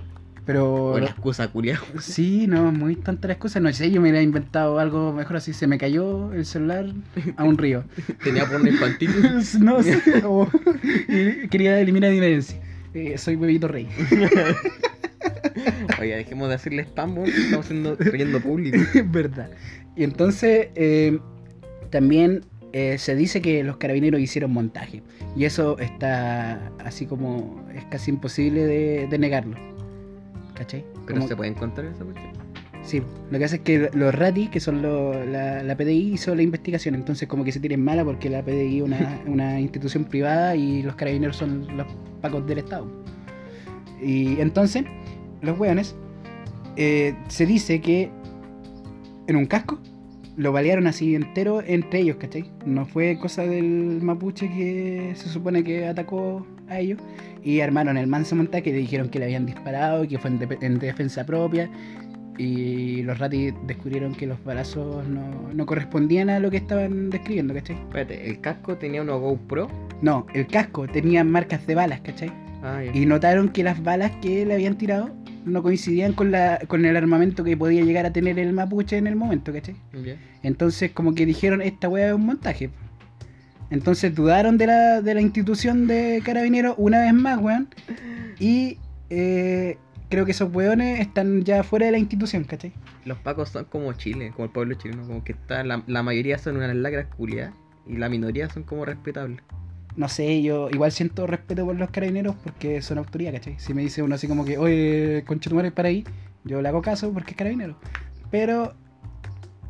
[0.46, 1.82] Pero o la excusa culiao.
[2.00, 3.58] Sí, no, muy tonta la excusa.
[3.60, 5.52] No sé, yo me hubiera inventado algo mejor así.
[5.52, 6.86] Se me cayó el celular
[7.36, 7.84] a un río.
[8.24, 9.10] Tenía porno infantil.
[9.60, 10.48] no sé, o-
[11.50, 12.60] quería eliminar evidencia.
[12.94, 13.88] Eh, soy huevito rey.
[16.00, 18.78] Oye, dejemos de hacerle spam, estamos haciendo, trayendo público.
[18.94, 19.50] Es verdad.
[19.96, 21.18] Y entonces eh,
[21.90, 25.02] también eh, se dice que los carabineros hicieron montaje.
[25.34, 29.56] Y eso está así como es casi imposible de, de negarlo.
[30.56, 30.84] ¿Cachai?
[31.06, 32.30] Pero Como- se puede encontrar esa cuestión.
[32.82, 36.34] Sí, lo que hace es que los RATI, que son los- la, la PDI, hizo
[36.34, 40.04] la investigación, entonces como que se tienen mala porque la PDI es una, una institución
[40.04, 41.86] privada y los carabineros son los
[42.22, 42.86] pacos del Estado.
[44.00, 44.84] Y entonces,
[45.42, 45.96] los weones,
[46.76, 48.10] eh, se dice que
[49.26, 49.78] en un casco
[50.36, 52.50] lo balearon así entero entre ellos, ¿cachai?
[52.66, 57.00] No fue cosa del mapuche que se supone que atacó a ellos.
[57.46, 60.30] Y armaron el manso montaje, que le dijeron que le habían disparado y que fue
[60.30, 61.70] en, de- en defensa propia.
[62.38, 65.24] Y los ratis descubrieron que los balazos no,
[65.54, 67.76] no correspondían a lo que estaban describiendo, ¿cachai?
[67.76, 69.68] Espérate, el casco tenía uno GoPro.
[70.02, 72.30] No, el casco tenía marcas de balas, ¿cachai?
[72.62, 72.82] Ah.
[72.92, 75.10] Y notaron que las balas que le habían tirado
[75.46, 79.06] no coincidían con, la, con el armamento que podía llegar a tener el mapuche en
[79.06, 79.76] el momento, ¿cachai?
[80.42, 82.68] Entonces como que dijeron, esta weá es un montaje.
[83.70, 87.68] Entonces dudaron de la, de la institución de carabineros una vez más, weón.
[88.38, 88.78] Y
[89.10, 92.72] eh, creo que esos weones están ya fuera de la institución, ¿cachai?
[93.04, 96.38] Los pacos son como Chile, como el pueblo chileno, como que está, la, la mayoría
[96.38, 97.54] son unas lacras culiadas
[97.86, 99.40] y la minoría son como respetables.
[99.96, 103.58] No sé, yo igual siento respeto por los carabineros porque son autoridad, ¿cachai?
[103.58, 106.04] Si me dice uno así como que, oye, conchetumare para ahí,
[106.44, 107.78] yo le hago caso porque es carabinero.
[108.30, 108.74] Pero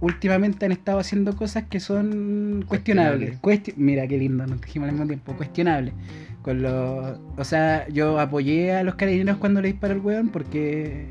[0.01, 3.41] últimamente han estado haciendo cosas que son cuestionables.
[3.41, 5.95] Cuesti- Mira qué lindo, nos dijimos al mismo tiempo, cuestionables.
[6.43, 11.07] Con los, o sea, yo apoyé a los carabineros cuando le disparó el weón porque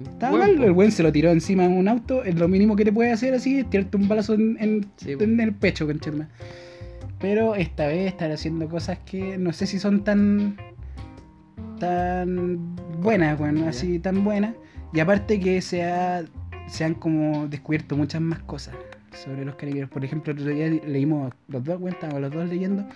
[0.00, 2.76] estaba Bueno, mal, el weón se lo tiró encima de un auto, es lo mínimo
[2.76, 5.86] que te puede hacer así, es tirarte un balazo en, en- Sí, en el pecho,
[5.86, 6.30] conchetumare.
[7.18, 10.56] Pero esta vez están haciendo cosas que no sé si son tan
[11.80, 14.54] tan buenas, bueno, así tan buenas.
[14.92, 16.24] Y aparte que se, ha-
[16.66, 18.74] se han como descubierto muchas más cosas
[19.24, 19.90] sobre los carabineros.
[19.90, 22.86] Por ejemplo, el otro día leímos los dos, bueno, estábamos los dos leyendo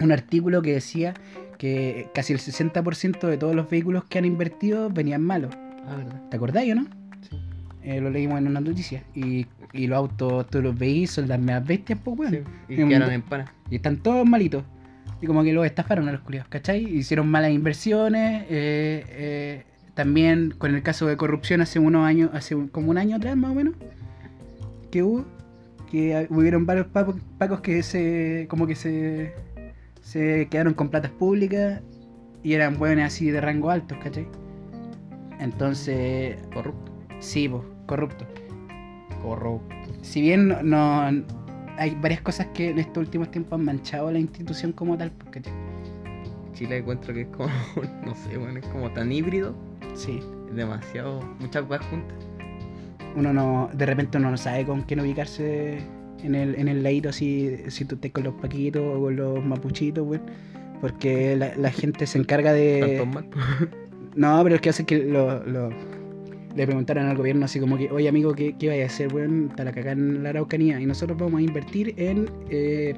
[0.00, 1.14] un artículo que decía
[1.58, 5.54] que casi el 60% de todos los vehículos que han invertido venían malos.
[5.86, 6.22] Ah, verdad.
[6.30, 6.86] ¿Te acordáis o no?
[7.28, 7.36] Sí.
[7.84, 9.02] Eh, lo leímos en una noticia.
[9.14, 12.38] Y, y los autos, tú los veis, son las más bestias, pues, bueno.
[12.68, 13.52] Sí, Y quedaron en pana.
[13.70, 14.64] Y están todos malitos.
[15.20, 16.82] Y como que los estafaron a los culiados, ¿cachai?
[16.84, 18.42] Hicieron malas inversiones.
[18.48, 19.64] eh, eh,
[19.94, 23.50] también con el caso de corrupción hace unos años, hace como un año atrás más
[23.50, 23.74] o menos,
[24.90, 25.24] que hubo,
[25.90, 29.34] que hubieron varios pacos que se, como que se,
[30.00, 31.80] se quedaron con platas públicas
[32.42, 34.26] y eran buenos así de rango alto, ¿cachai?
[35.38, 36.92] Entonces, Corrupto.
[37.18, 38.26] sí, pues, corrupto.
[39.22, 39.74] Corrupto.
[40.02, 41.24] Si bien no, no-
[41.78, 45.12] hay varias cosas que en estos últimos tiempos han manchado a la institución como tal,
[45.30, 45.52] ¿cachai?
[46.52, 47.48] Chile encuentro que es como,
[48.04, 49.54] no sé, bueno, es como tan híbrido,
[49.94, 50.20] Sí.
[50.54, 52.16] demasiado, muchas cosas juntas.
[53.16, 55.78] Uno no, de repente uno no sabe con quién ubicarse
[56.22, 59.44] en el, en el ladito si, si tú estés con los paquitos o con los
[59.44, 60.22] mapuchitos, weón.
[60.80, 63.06] Porque la, la gente se encarga de.
[63.12, 63.26] Mal.
[64.14, 65.70] No, pero es que hace que lo, lo-
[66.54, 69.50] le preguntaran al gobierno así como que, oye amigo, ¿qué, qué vaya a hacer, weón?
[69.56, 70.78] La cagada en la Araucanía.
[70.80, 72.94] Y nosotros vamos a invertir en eh,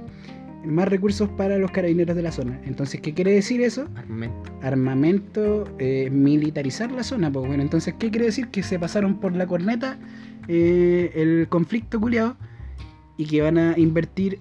[0.66, 2.60] más recursos para los carabineros de la zona.
[2.64, 3.88] Entonces, ¿qué quiere decir eso?
[3.94, 4.52] Armamento.
[4.62, 7.30] armamento, eh, militarizar la zona.
[7.32, 8.48] Pues bueno, entonces, ¿qué quiere decir?
[8.48, 9.98] Que se pasaron por la corneta
[10.48, 12.36] eh, el conflicto culiado
[13.16, 14.40] y que van a invertir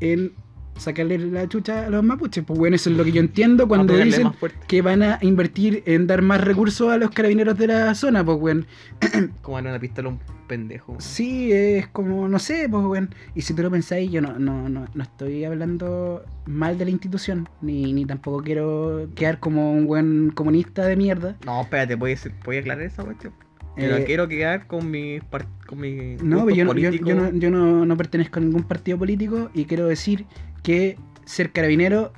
[0.00, 0.32] en
[0.76, 2.44] sacarle la chucha a los mapuches.
[2.44, 4.30] Pues bueno, eso es lo que yo entiendo cuando dicen
[4.66, 8.24] que van a invertir en dar más recursos a los carabineros de la zona.
[8.24, 8.64] Pues bueno,
[9.42, 10.96] Como darle una pistola a un pendejo.
[10.98, 13.08] sí, es como, no sé, pues bueno.
[13.34, 16.90] Y si tú lo pensáis, yo no, no, no, no estoy hablando mal de la
[16.90, 21.36] institución, ni, ni tampoco quiero quedar como un buen comunista de mierda.
[21.46, 23.32] No, espérate, ¿puedes, ¿puedes aclarar esa cuestión?
[23.76, 25.20] No Eh, quiero quedar con mi,
[25.66, 29.50] con mi No, yo, yo, yo no, yo no, no pertenezco a ningún partido político
[29.54, 30.26] y quiero decir
[30.62, 32.12] que ser carabinero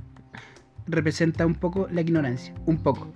[0.86, 2.55] representa un poco la ignorancia.
[2.66, 3.09] Un poco.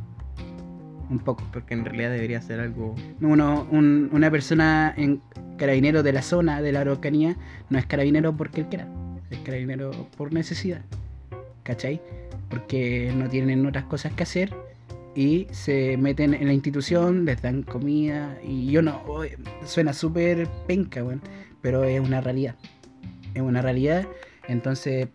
[1.11, 1.43] Un poco.
[1.53, 2.95] Porque en realidad debería ser algo...
[3.21, 5.21] Uno, un- una persona en
[5.57, 7.37] carabinero de la zona de la Araucanía
[7.71, 8.89] no es carabinero porque él quiera.
[9.31, 10.83] Es carabinero por necesidad.
[11.63, 12.01] ¿Cachai?
[12.49, 14.55] Porque no tienen otras cosas que hacer
[15.15, 19.03] y se meten en la institución, les dan comida y yo no,
[19.67, 21.21] suena súper penca, weón,
[21.61, 22.55] pero es una realidad.
[23.35, 24.07] Es una realidad,
[24.49, 25.09] entonces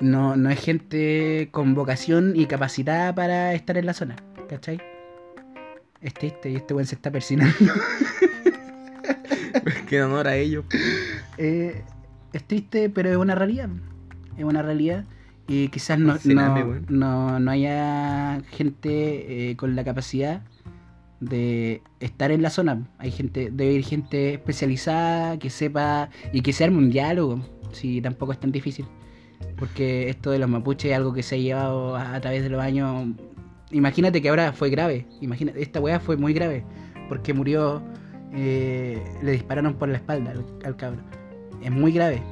[0.00, 4.16] no, no es gente con vocación y capacitada para estar en la zona,
[4.48, 4.80] ¿cachai?
[6.00, 7.56] Es triste y este weón se está persinando.
[9.88, 10.64] que en honor a ellos.
[11.38, 11.82] Eh,
[12.32, 13.68] es triste, pero es una realidad.
[14.36, 15.04] Es una realidad.
[15.48, 20.42] Y quizás no, no, no, no haya gente eh, con la capacidad
[21.20, 22.86] de estar en la zona.
[22.98, 27.40] Hay gente, debe ir gente especializada que sepa y que sea un diálogo.
[27.72, 28.86] Si tampoco es tan difícil.
[29.58, 32.48] Porque esto de los mapuches es algo que se ha llevado a, a través de
[32.48, 33.06] los años.
[33.70, 35.06] Imagínate que ahora fue grave.
[35.20, 36.64] Imagínate, esta weá fue muy grave.
[37.08, 37.82] Porque murió.
[38.34, 41.00] eh, le dispararon por la espalda al, al cabro.
[41.62, 42.22] Es muy grave.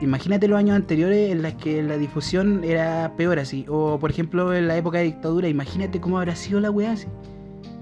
[0.00, 3.64] Imagínate los años anteriores en las que la difusión era peor así.
[3.68, 5.48] O por ejemplo en la época de dictadura.
[5.48, 7.06] Imagínate cómo habrá sido la weá así.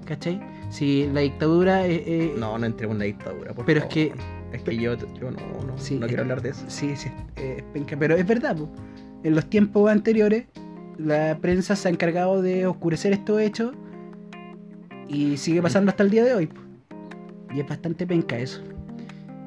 [0.05, 0.41] ¿Cachai?
[0.71, 1.87] Si la dictadura.
[1.87, 4.13] eh, eh, No, no entré en una dictadura, por Pero es que-
[4.53, 6.65] Es que yo, yo no, no, Sí, no es- quiero hablar de eso.
[6.69, 8.69] Sí, sí, es penca, pero es verdad, po.
[9.25, 10.45] en los tiempos anteriores
[10.99, 13.73] la prensa se ha encargado de oscurecer estos hechos
[15.09, 16.47] y sigue pasando hasta el día de hoy.
[16.47, 16.61] po.
[17.55, 18.61] Y es bastante penca eso.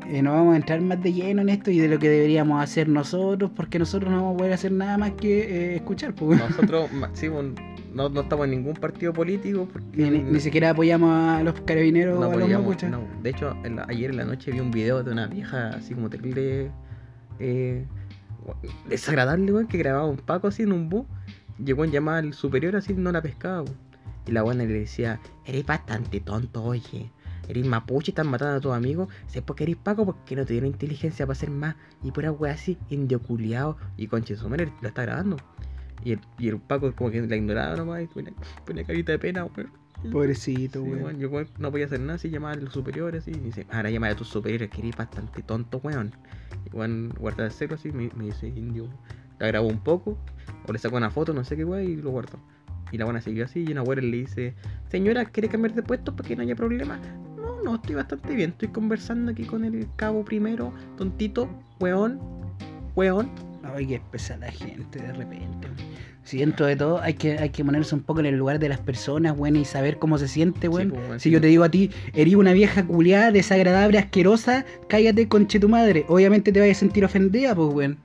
[0.08, 2.64] Eh, no vamos a entrar más de lleno en esto y de lo que deberíamos
[2.64, 5.40] hacer nosotros, porque nosotros no vamos a poder hacer nada más que
[5.74, 6.14] eh, escuchar.
[6.14, 6.34] po.
[6.36, 7.28] Nosotros, sí,
[7.96, 11.60] no, no estamos en ningún partido político porque Ni, ni- ni siquiera apoyamos a los
[11.62, 12.90] carabineros no o a los mapuches.
[12.92, 13.02] no.
[13.24, 15.94] De hecho, en la- ayer en la noche vi un video de una vieja así
[15.96, 16.70] como terrible,
[17.40, 17.86] eh,
[18.88, 21.06] desagradable, weón, que grababa un Paco así en un bus.
[21.64, 23.76] Llegó en llamada al superior así, no la pescaba, weón.
[24.28, 27.12] Y la buena le decía, eres bastante tonto, oye.
[27.48, 29.08] Eres mapuche, están matando a tus amigos.
[29.28, 31.76] Sé por qué eres Paco, porque no te dieron inteligencia para hacer más.
[32.04, 33.78] Y pura wea así, indio culiao.
[33.98, 35.38] Y conche su madre, lo está grabando.
[36.04, 38.34] Y el, y el Paco como que la ignoraba nomás y ponía,
[38.66, 39.72] ponía carita de pena, weón.
[40.12, 41.20] Pobrecito, Sí, weón.
[41.20, 44.10] Yo weón, no podía hacer nada así, llamaba a los superiores y dice, ahora llama
[44.10, 46.14] a tus superiores, que eres bastante tonto, weón.
[46.66, 48.88] Y weón, guarda el cero así, me, me dice indio.
[49.40, 50.18] La grabó un poco,
[50.68, 52.40] o le sacó una foto, no sé qué weón, y lo guardó.
[52.92, 54.54] Y la buena siguió así, y una weón le dice,
[54.90, 57.00] señora, ¿quiere cambiar de puesto para que no haya problema?
[57.36, 62.20] No, no, estoy bastante bien, estoy conversando aquí con el cabo primero, tontito, weón,
[62.96, 63.30] weón.
[63.76, 65.68] Ay, que pesa la gente de repente.
[66.24, 68.70] Si dentro de todo hay que, hay que ponerse un poco en el lugar de
[68.70, 70.92] las personas, weón, y saber cómo se siente, weón.
[70.92, 71.32] pues, si sí.
[71.34, 76.06] yo te digo a ti, eres una vieja culiada, desagradable, asquerosa, cállate, conche tu madre.
[76.08, 77.98] Obviamente te vayas a sentir ofendida, pues, weón.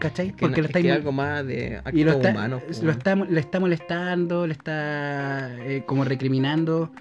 [0.00, 0.28] ¿Cachai?
[0.28, 2.62] Que, Porque no- lo es estáis que algo más de actos y lo está, humanos.
[2.64, 6.92] pues, lo está, le está molestando, le está eh, como recriminando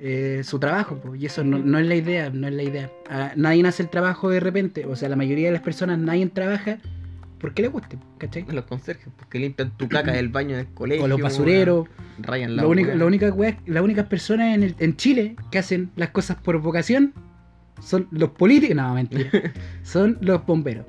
[0.00, 2.90] eh, su trabajo, pues, y eso no, no es la idea, no es la idea.
[3.10, 6.26] Ah, nadie hace el trabajo de repente, o sea, la mayoría de las personas, nadie
[6.28, 6.78] trabaja
[7.40, 8.44] porque le guste, ¿cachai?
[8.50, 11.04] Los conserjes, porque limpian tu caca del baño del colegio.
[11.04, 11.86] O los basureros,
[12.20, 12.94] Rayan la weá.
[12.96, 16.60] la única wea- las únicas personas en, el- en Chile que hacen las cosas por
[16.60, 17.12] vocación
[17.80, 19.30] son los políticos, no, mentira,
[19.84, 20.86] son los bomberos.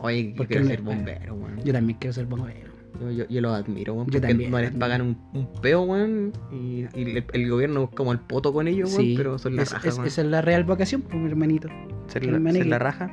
[0.00, 1.62] Oye, quiero no- ser bombero, weón.
[1.64, 2.71] Yo también quiero ser bombero.
[3.00, 4.06] Yo, yo, yo los admiro, weón.
[4.06, 4.50] Porque también.
[4.50, 6.32] no les pagan un, un peo, weón.
[6.52, 9.02] Y, y el, el gobierno es como el poto con ellos, weón.
[9.02, 11.68] Sí, pero son la es- raja, es- esa es la real vocación, pues, mi hermanito.
[12.08, 13.10] Ser, la, ser la raja.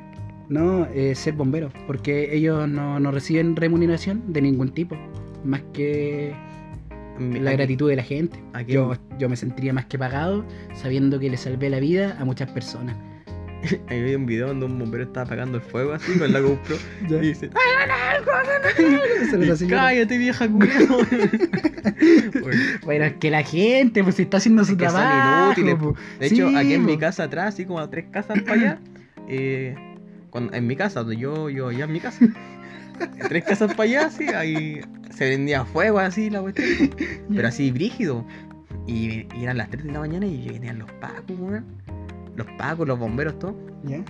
[0.48, 4.96] No, eh, ser bombero, porque ellos no, no reciben remuneración de ningún tipo,
[5.44, 6.34] más que
[7.18, 8.42] Mi- la aquí- gratitud de la gente.
[8.52, 12.24] aquí- Yo, yo me sentiría más que pagado sabiendo que le salvé la vida a
[12.24, 12.96] muchas personas.
[13.88, 16.76] Ahí vi un video donde un bombero estaba apagando el fuego así con la GoPro.
[17.08, 18.24] y dice, ¡ay,
[19.30, 20.98] Se los y hace- cállate, vieja culiao!
[22.84, 25.46] Bueno, es que la gente, pues si está haciendo su Es que son trabajo.
[25.60, 25.94] inútiles, po.
[26.18, 27.00] De hecho, aquí en mi po.
[27.00, 28.78] casa atrás, así como a tres casas para allá,
[29.28, 29.74] eh,
[30.30, 32.18] cuando- en mi casa, donde yo, yo, ya en mi casa,
[33.28, 34.80] tres casas para allá, así, ahí
[35.10, 36.90] se vendía fuego así, la cuestión,
[37.34, 38.24] pero así brígido.
[38.86, 41.64] Y, y eran las 3 de la mañana y venían los pacos, weón.
[42.44, 43.56] Los pacos, los bomberos, todo.
[43.84, 44.02] ¿Ya?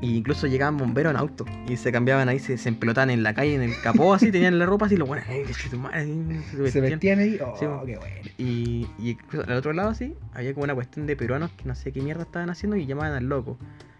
[0.00, 3.34] Y incluso llegaban bomberos en auto y se cambiaban ahí, se, se empelotaban en la
[3.34, 6.80] calle, en el capó, así, tenían la ropa así, "Ay, qué madre", así, se Se
[6.80, 6.84] vestían.
[6.90, 7.38] vestían ahí.
[7.40, 8.16] Oh, Sí, qué bueno.
[8.36, 11.76] Y, y incluso al otro lado, sí, había como una cuestión de peruanos que no
[11.76, 13.58] sé qué mierda estaban haciendo y llamaban al loco.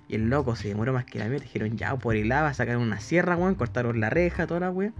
[0.08, 1.44] Y el loco se demoró más que la mierda.
[1.44, 4.94] Dijeron, ya, por el lava, sacaron una sierra, weón, cortaron la reja, toda la weón.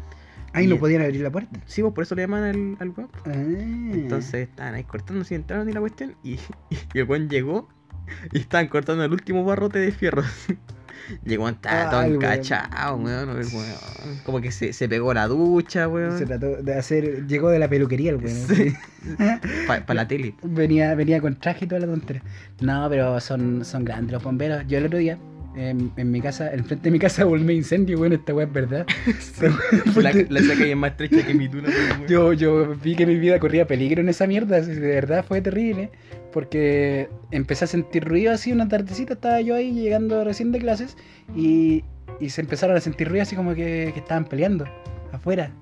[0.55, 1.59] Ahí no podían abrir la puerta.
[1.67, 3.11] Sí, pues por eso le llaman al, al weón.
[3.27, 3.33] Ah.
[3.35, 6.15] Entonces estaban ahí cortando, si entraron y la cuestión.
[6.23, 6.35] Y,
[6.95, 7.69] y el weón llegó
[8.32, 10.22] y estaban cortando el último barrote de fierro.
[11.24, 11.59] Llegó, weón.
[12.14, 14.20] encachado, weón, el weón.
[14.24, 16.16] Como que se, se pegó la ducha, weón.
[16.16, 17.26] Se trató de hacer.
[17.26, 18.46] Llegó de la peluquería el weón.
[18.46, 18.74] Sí.
[19.66, 20.34] Para la tele.
[20.42, 22.22] Venía, venía con traje y toda la tontera.
[22.61, 24.64] No, pero son, son grandes los bomberos.
[24.68, 25.18] Yo el otro día,
[25.57, 28.86] en, en mi casa, enfrente de mi casa volví incendio, weón, esta weá es verdad.
[29.96, 31.66] La, la calle es más estrecha que mi weón.
[32.09, 35.90] yo, yo vi que mi vida corría peligro en esa mierda, de verdad fue terrible.
[36.32, 40.96] Porque empecé a sentir ruido así, una tardecita estaba yo ahí llegando recién de clases
[41.36, 41.84] y,
[42.20, 44.66] y se empezaron a sentir ruido así como que, que estaban peleando
[45.12, 45.53] afuera.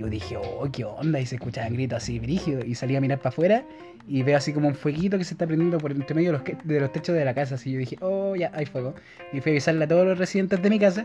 [0.00, 2.64] Yo dije, oh, qué onda, y se escuchaban gritos así brígidos.
[2.64, 3.64] Y salí a mirar para afuera
[4.08, 6.42] y veo así como un fueguito que se está prendiendo por entre medio de los,
[6.42, 7.56] que- de los techos de la casa.
[7.56, 8.94] Así yo dije, oh, ya, hay fuego.
[9.34, 11.04] Y fui a avisarle a todos los residentes de mi casa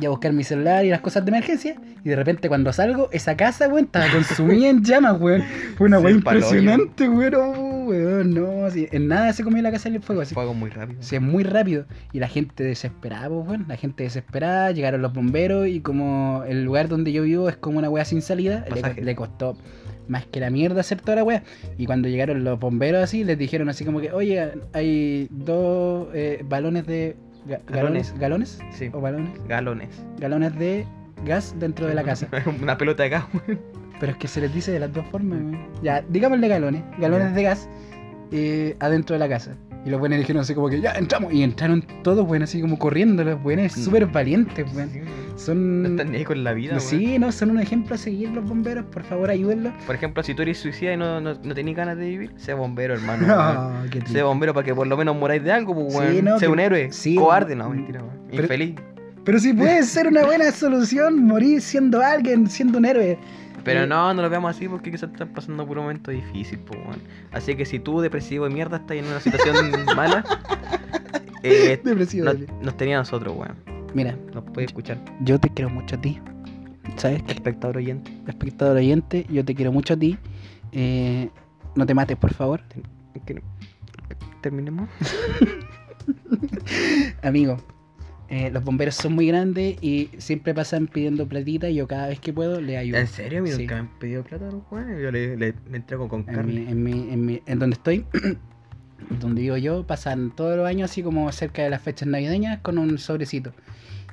[0.00, 1.74] y a buscar mi celular y las cosas de emergencia.
[2.04, 5.42] Y de repente cuando salgo, esa casa, weón, estaba consumida en llamas, weón.
[5.76, 6.18] Fue una Sí, weón hoyo.
[6.18, 7.32] impresionante, weón.
[7.92, 10.34] Weón, no, así, en nada se comió la casa en el fuego, así.
[10.34, 11.02] Fuego muy rápido.
[11.02, 11.86] Sí, es muy rápido.
[12.12, 13.64] Y la gente desesperada, pues, weón.
[13.68, 17.78] La gente desesperada, llegaron los bomberos y como el lugar donde yo vivo es como
[17.78, 19.56] una weá sin salida, le, le costó
[20.08, 21.42] más que la mierda hacer toda la weá.
[21.78, 26.42] Y cuando llegaron los bomberos así, les dijeron así como que, oye, hay dos eh,
[26.48, 27.16] balones de...
[27.46, 28.14] ga- Galones.
[28.18, 28.58] ¿Galones?
[28.72, 28.90] Sí.
[28.92, 29.30] ¿O balones?
[29.48, 29.88] Galones.
[30.18, 30.86] Galones de
[31.24, 32.26] gas dentro de la casa.
[32.60, 33.60] Una pelota de gas, weón.
[34.02, 35.58] Pero es que se les dice de las dos formas, weón.
[35.80, 37.68] Ya, digámosle galones, galones de gas
[38.32, 39.54] eh, adentro de la casa.
[39.84, 41.32] Y los buenos dijeron así como que ya entramos.
[41.32, 43.22] Y entraron todos, weón, así como corriendo.
[43.22, 43.80] Los buenos Mm.
[43.80, 44.90] súper valientes, weón.
[44.90, 45.32] Sí, weón.
[45.32, 45.86] No Son.
[45.86, 46.80] están ni ahí con la vida.
[46.80, 48.84] Sí, no, son un ejemplo a seguir los bomberos.
[48.86, 49.72] Por favor, ayúdenlos.
[49.86, 52.54] Por ejemplo, si tú eres suicida y no, no, no tenés ganas de vivir, sé
[52.54, 53.26] bombero, hermano.
[53.84, 56.24] No, qué Sé bombero para que por lo menos moráis de algo, pues, Sí, weón.
[56.24, 56.92] no, sé que- un héroe.
[56.92, 58.74] sí, Cobarde, no, no, mentira, pero- Infeliz.
[59.24, 63.16] Pero si puede ser una buena solución morir siendo alguien, siendo un héroe.
[63.64, 66.80] Pero no, no lo veamos así porque quizás están pasando por un momento difícil, pues,
[66.84, 67.00] weón.
[67.32, 69.56] Así que si tú, depresivo de mierda, estás en una situación
[69.96, 70.24] mala,
[71.42, 72.24] eh, Depresivo.
[72.26, 72.46] no- dale.
[72.62, 73.56] nos tenía a nosotros, weón.
[73.94, 74.98] Mira, Nos puede escuchar.
[75.20, 76.18] yo te quiero mucho a ti.
[76.96, 77.22] ¿Sabes?
[77.28, 78.10] Espectador oyente.
[78.26, 80.18] Espectador oyente, yo te quiero mucho a ti.
[80.72, 81.30] Eh,
[81.76, 82.62] no te mates, por favor.
[84.40, 84.88] Terminemos.
[87.22, 87.56] Amigo,
[88.34, 92.18] eh, los bomberos son muy grandes y siempre pasan pidiendo platita y yo cada vez
[92.18, 92.96] que puedo le ayudo.
[92.96, 93.44] ¿En serio?
[93.46, 93.58] Sí.
[93.58, 94.62] nunca me han pedido plata los.
[95.02, 96.52] Yo le, le, entrego con En, carne.
[96.52, 98.06] mi, en, mi, en, mi- en donde estoy,
[99.20, 102.78] donde vivo yo, pasan todos los años así como cerca de las fechas navideñas con
[102.78, 103.52] un sobrecito.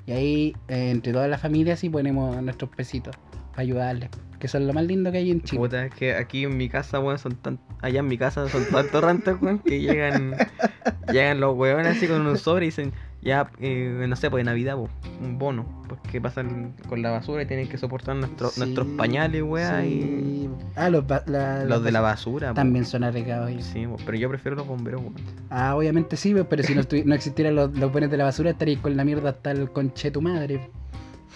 [0.05, 3.15] Y ahí, eh, entre todas las familias, sí ponemos nuestros pesitos
[3.51, 4.09] para ayudarles.
[4.38, 5.59] Que son lo más lindo que hay en Chile.
[5.59, 7.57] Puta, es que aquí en mi casa, weón, son tan...
[7.82, 10.36] Allá en mi casa son tantos rantos, weón, que llegan...
[11.11, 12.91] llegan los weones así con un sobre y dicen...
[13.22, 14.89] Ya, eh, no sé, pues de Navidad, pues,
[15.22, 15.65] un bono.
[15.89, 20.49] Porque pasan con la basura y tienen que soportar nuestro- Sí, nuestros pañales, weón, y...
[20.78, 22.55] Ah, los, la- Los de la bas- basura, pues.
[22.55, 23.51] También son arriesgados.
[23.63, 25.15] Sí, pues, pero yo prefiero los bomberos, weón.
[25.49, 28.80] Ah, obviamente sí, pero si no, no existieran los, los buenos de la basura, estaríais
[28.80, 30.70] con la mierda hasta el conche tu madre.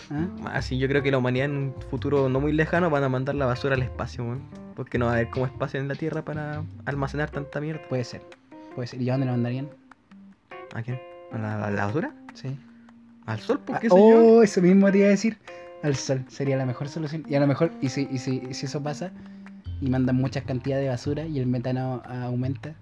[0.10, 0.28] ¿Ah?
[0.54, 3.36] Así yo creo que la humanidad en un futuro no muy lejano van a mandar
[3.36, 4.42] la basura al espacio, weón.
[4.76, 7.82] Porque no va a haber como espacio en la Tierra para almacenar tanta mierda.
[7.90, 8.22] Puede ser.
[8.74, 9.02] Puede ser.
[9.02, 9.68] ¿Y a dónde lo mandarían?
[10.74, 10.98] ¿A quién?
[11.34, 12.12] ¿A la, a la basura?
[12.34, 12.58] Sí.
[13.26, 13.60] ¿Al sol?
[13.60, 13.96] ¿Por Ah, qué yo?
[13.96, 15.38] oh, eso mismo te iba a decir.
[15.82, 16.24] Al sol.
[16.30, 17.24] Sería la mejor solución.
[17.28, 19.12] Y a lo mejor, y si, y si, y si eso pasa,
[19.82, 22.74] y mandan muchas cantidades de basura y el metano aumenta.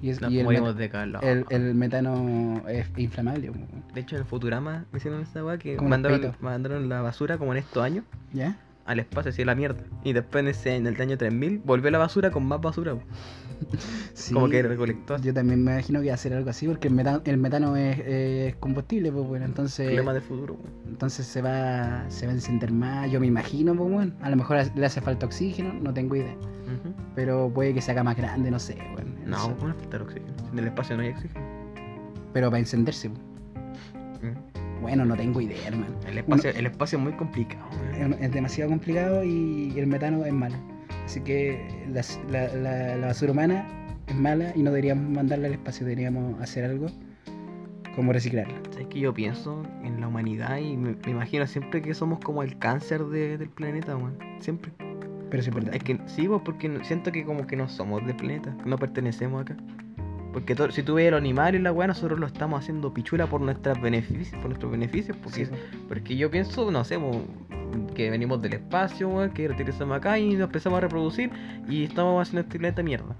[0.00, 1.24] Y, es- Nos y el, morimos met- de calor.
[1.24, 3.50] el, el metano es inflamable.
[3.94, 7.52] De hecho, en el Futurama me hicieron esta weá que mandaron, mandaron la basura como
[7.52, 8.56] en estos años ¿Ya?
[8.88, 9.80] Al espacio, así la mierda.
[10.02, 12.94] Y después en, ese, en el año 3000 volvió la basura con más basura.
[14.14, 14.32] Sí.
[14.34, 15.16] Como que recolectó.
[15.18, 18.54] Yo también me imagino que hacer algo así porque el metano, el metano es, es
[18.56, 20.56] combustible, pues bueno, entonces Problema de futuro.
[20.86, 24.36] entonces se va se va a encender más, yo me imagino, pues bueno, a lo
[24.36, 26.36] mejor le hace falta oxígeno, no tengo idea,
[27.16, 29.56] pero puede que se haga más grande, no sé, bueno, No, eso.
[29.58, 30.32] ¿cómo falta oxígeno?
[30.52, 31.44] En el espacio no hay oxígeno.
[32.32, 33.22] pero para encenderse, pues.
[34.80, 35.94] Bueno, no tengo idea, hermano.
[36.06, 37.64] El espacio, el espacio es muy complicado.
[37.96, 40.56] Es, es demasiado complicado y el metano es malo,
[41.04, 42.02] así que la,
[42.56, 43.66] la- la basura humana
[44.06, 46.86] es mala y no deberíamos mandarla al espacio, deberíamos hacer algo
[47.96, 48.54] como reciclarla.
[48.70, 52.42] ¿Sabes que yo pienso en la humanidad y me, me imagino siempre que somos como
[52.44, 54.16] el cáncer de- del planeta, weón?
[54.40, 54.70] Siempre.
[55.30, 55.74] Pero es verdad.
[55.74, 59.56] Es que sí, porque siento que como que no somos del planeta, no pertenecemos acá.
[60.40, 63.40] Porque si tú ves los animales y la weá, nosotros lo estamos haciendo pichula por
[63.40, 65.52] nuestras beneficios, por nuestros beneficios, porque, Sí,
[65.88, 66.98] porque yo pienso, no sé,
[67.94, 71.30] que venimos del espacio, weón, que regresamos acá y nos empezamos a reproducir
[71.68, 73.16] y estamos haciendo este planeta mierda.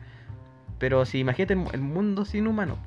[0.78, 2.78] Pero si imagínate el, el mundo sin humanos,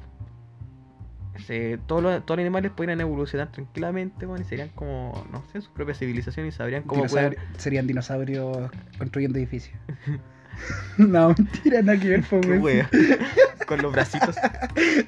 [1.46, 5.62] se- todos, los, todos los animales podrían evolucionar tranquilamente, weón, y serían como, no sé,
[5.62, 7.36] su propia civilización y sabrían cómo pueden...
[7.58, 9.78] Serían dinosaurios construyendo edificios.
[10.98, 12.88] no, mentira, nada que ver, weón.
[13.68, 14.36] Con los bracitos.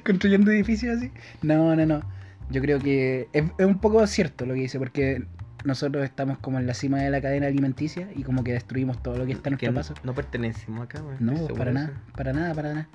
[0.04, 1.10] Construyendo edificios así.
[1.42, 2.02] No, no, no.
[2.50, 5.24] Yo creo que es, es un poco cierto lo que dice, porque
[5.64, 9.16] nosotros estamos como en la cima de la cadena alimenticia y como que destruimos todo
[9.16, 9.94] lo que está a nuestro no, paso.
[10.04, 11.16] no pertenecemos acá, weón.
[11.20, 12.88] No, para nada, para nada, para nada.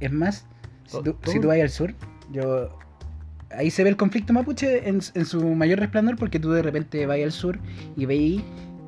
[0.00, 0.46] Es más,
[0.86, 1.94] si tú, si tú vas al sur,
[2.30, 2.78] yo
[3.50, 7.06] ahí se ve el conflicto mapuche en, en su mayor resplandor porque tú de repente
[7.06, 7.58] vas al sur
[7.96, 8.42] y veis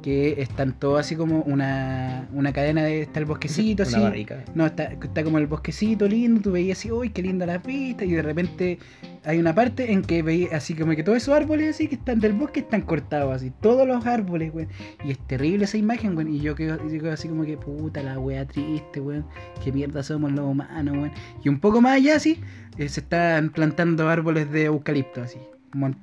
[0.06, 4.00] que están todos así como una, una cadena de está el bosquecito Una así.
[4.00, 4.44] barrica.
[4.54, 8.04] No, está, está como el bosquecito lindo, tú veías así, uy, qué linda la pista,
[8.04, 8.78] y de repente
[9.24, 12.20] hay una parte en que veías así como que todos esos árboles así que están
[12.20, 14.68] del bosque están cortados así, todos los árboles, weón.
[15.04, 16.32] Y es terrible esa imagen, weón.
[16.32, 19.26] Y yo quedo, yo quedo así como que, puta la wea triste, weón.
[19.64, 21.12] Qué mierda somos los humanos, weón.
[21.42, 22.38] Y un poco más allá así,
[22.78, 25.40] eh, se están plantando árboles de eucalipto así.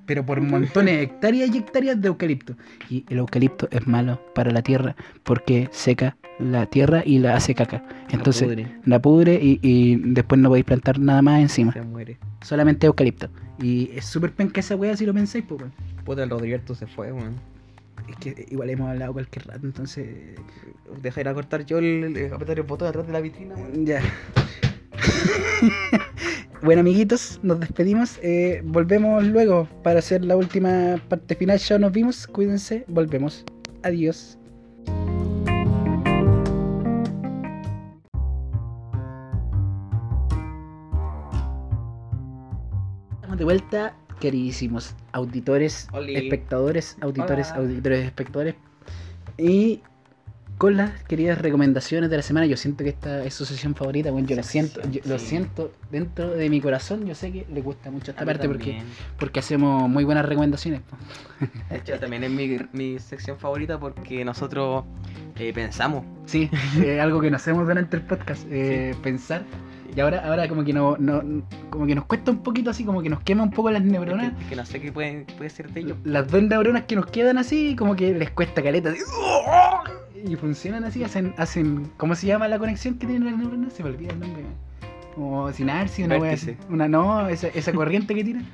[0.05, 2.55] Pero por montones, hectáreas y hectáreas de eucalipto.
[2.89, 7.53] Y el eucalipto es malo para la tierra porque seca la tierra y la hace
[7.55, 7.84] caca.
[8.09, 11.74] Entonces, pudre, la pudre y, y después no podéis plantar nada más encima.
[11.74, 12.17] se muere.
[12.41, 13.30] Solamente eucalipto.
[13.61, 15.74] Y es súper penca esa wea si lo pensáis, pues, weón.
[16.03, 17.36] Puta, el Rodriberto se fue, weón.
[18.09, 20.07] Es que igual hemos hablado cualquier rato, entonces.
[21.01, 23.86] Deja ir a cortar yo el, el, el botón atrás de la vitrina, weón.
[23.86, 24.01] Ya.
[26.61, 28.19] bueno, amiguitos, nos despedimos.
[28.21, 31.57] Eh, volvemos luego para hacer la última parte final.
[31.59, 32.27] Ya nos vimos.
[32.27, 32.85] Cuídense.
[32.87, 33.45] Volvemos.
[33.83, 34.37] Adiós.
[43.15, 46.15] Estamos de vuelta, queridísimos auditores, Oli.
[46.15, 47.59] espectadores, auditores, Hola.
[47.61, 48.55] auditores, espectadores.
[49.37, 49.81] Y
[50.57, 54.11] con las queridas recomendaciones de la semana, yo siento que esta es su sesión favorita,
[54.11, 57.61] bueno, yo lo siento, yo lo siento dentro de mi corazón, yo sé que le
[57.61, 58.81] gusta mucho esta parte porque,
[59.19, 60.81] porque hacemos muy buenas recomendaciones.
[61.69, 64.85] De hecho, también es mi, mi sección favorita porque nosotros
[65.35, 66.49] eh, pensamos Sí,
[66.83, 69.43] eh, algo que no hacemos durante el podcast, eh, pensar
[69.95, 73.01] Y ahora, ahora como que no, no, como que nos cuesta un poquito así, como
[73.01, 74.33] que nos quema un poco las neuronas.
[74.49, 75.97] que, no sé qué puede, puede ser de ellos.
[76.03, 78.89] Las dos neuronas que nos quedan así, como que les cuesta caleta.
[78.91, 78.99] así,
[80.26, 81.91] y funcionan así, hacen, hacen.
[81.97, 83.74] ¿Cómo se llama la conexión que tienen las neuronas?
[83.74, 84.43] Se me olvida el nombre.
[85.15, 86.36] Como una wea.
[86.69, 88.45] Una no, esa, esa corriente que tiran.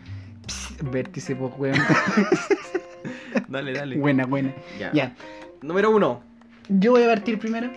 [0.91, 1.77] Vértice, pues weón.
[3.47, 3.97] Dale, dale.
[3.97, 4.53] buena, buena.
[4.79, 4.91] Ya.
[4.93, 5.15] Ya.
[5.61, 6.21] Número uno.
[6.67, 7.69] Yo voy a partir primero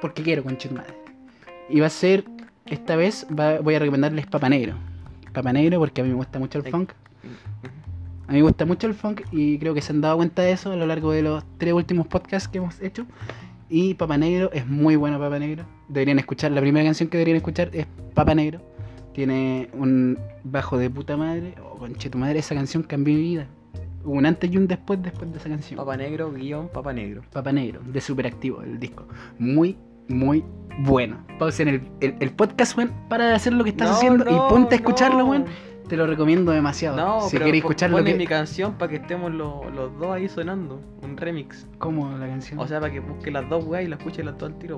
[0.00, 0.94] porque quiero, concha tu madre.
[1.68, 2.24] Y va a ser,
[2.66, 4.74] esta vez va- voy a recomendarles Papa Negro.
[5.32, 6.70] Papa Negro porque a mí me gusta mucho el Ay.
[6.72, 6.92] funk.
[8.28, 10.52] A mí me gusta mucho el funk y creo que se han dado cuenta de
[10.52, 13.06] eso a lo largo de los tres últimos podcasts que hemos hecho.
[13.70, 15.64] Y Papa Negro es muy bueno Papa Negro.
[15.88, 18.60] Deberían escuchar, la primera canción que deberían escuchar es Papa Negro.
[19.14, 21.54] Tiene un bajo de puta madre.
[21.64, 23.46] Oh, conche tu madre, esa canción cambió mi vida.
[24.04, 25.78] Hubo un antes y un después después de esa canción.
[25.78, 27.22] Papa negro, guion, papa negro.
[27.32, 29.06] Papa Negro, de Superactivo, el disco.
[29.38, 29.76] Muy,
[30.08, 30.44] muy
[30.80, 31.18] bueno.
[31.38, 34.30] Pausen el, el, el podcast, weón, para de hacer lo que estás No, haciendo no,
[34.30, 35.30] y ponte a escucharlo, no.
[35.30, 35.44] weón.
[35.88, 36.96] Te lo recomiendo demasiado.
[36.96, 38.18] No, si pero queréis escuchar lo ponle que...
[38.18, 40.80] mi canción para que estemos lo- los dos ahí sonando.
[41.02, 41.66] Un remix.
[41.78, 42.58] ¿Cómo la canción?
[42.58, 44.76] O sea, para que busque las dos weas y la escuche las dos al tiro.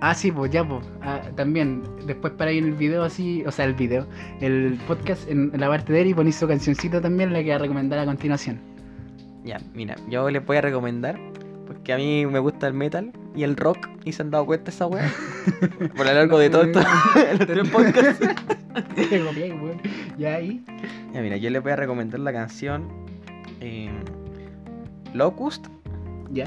[0.00, 0.84] ah, sí, pues ya, pues.
[1.02, 4.06] Ah, también, después para ir en el video así, o sea, el video,
[4.40, 7.52] el podcast en, la parte de él y ponéis su cancioncita también, la que voy
[7.52, 8.58] a recomendar a continuación.
[9.44, 11.18] Ya, mira, yo les voy a recomendar.
[11.82, 13.88] Porque a mí me gusta el metal y el rock.
[14.04, 15.10] Y se han dado cuenta de esa wea.
[15.96, 16.80] Por lo largo de todo esto.
[17.38, 18.24] los tres podcasts.
[20.16, 20.64] Ya ahí.
[21.12, 22.86] Ya, mira, yo les voy a recomendar la canción
[23.60, 23.90] eh,
[25.12, 25.66] Locust
[26.30, 26.44] Ya.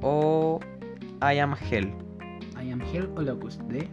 [0.00, 0.58] o
[1.20, 1.92] I Am Hell
[2.62, 3.86] I am Hell o Locust de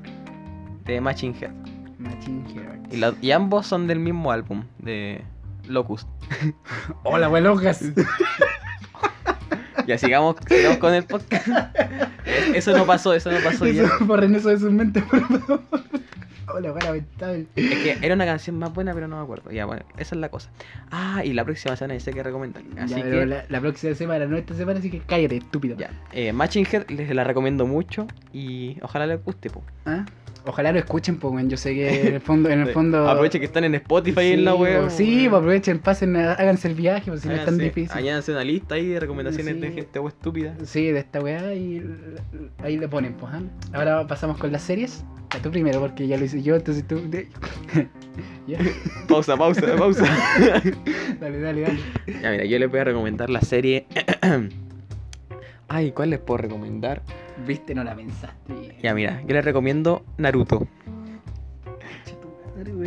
[0.85, 1.51] de Machine Head.
[1.99, 2.93] Machine Heart.
[2.93, 5.21] Y, la- y ambos son del mismo álbum, de
[5.67, 6.07] Locust.
[7.03, 7.83] Hola, weón, Locas.
[9.87, 11.47] Ya sigamos, sigamos con el podcast.
[12.25, 13.83] Es- Eso no pasó, eso no pasó ya.
[13.85, 15.61] Eso, borren eso de sus mentes, por favor.
[16.49, 17.45] Hola, weón, lamentable.
[17.55, 19.51] Es que era una canción más buena, pero no me acuerdo.
[19.51, 20.49] Ya, bueno, esa es la cosa.
[20.91, 22.63] Ah, y la próxima semana sé que recomendar.
[22.79, 25.75] Así ya, que, la próxima semana, no esta semana, así que cállate, estúpido.
[25.77, 25.89] ya.
[26.13, 29.61] Eh, Matching Head les la recomiendo mucho y ojalá les guste, po.
[29.85, 30.05] ¿Ah?
[30.47, 31.49] Ojalá lo escuchen, pues, weón.
[31.49, 33.07] Yo sé que en el fondo, en el fondo.
[33.09, 34.81] Aprovechen que están en Spotify en la Sí, web.
[34.81, 37.91] pues, Sí, pues aprovechen, pasen, háganse el viaje, pues si no es tan difícil.
[37.97, 39.59] Añádanse una lista ahí de recomendaciones Sí.
[39.59, 40.55] de gente o estúpida.
[40.63, 41.83] Sí, de esta weá y
[42.63, 43.33] ahí le ponen, pues.
[43.33, 43.41] ¿ah?
[43.73, 45.03] Ahora pasamos con las series.
[45.33, 47.01] Ya, tú primero, porque ya lo hice yo, entonces tú.
[48.47, 48.57] ya,
[49.09, 50.05] Pausa, pausa, pausa.
[51.19, 51.79] dale, dale, dale.
[52.21, 53.85] ya, mira, yo les voy a recomendar la serie.
[55.67, 57.01] Ay, ¿cuál les puedo recomendar?
[57.45, 58.75] Viste, no la pensaste.
[58.81, 60.67] Ya, mira, yo les recomiendo Naruto.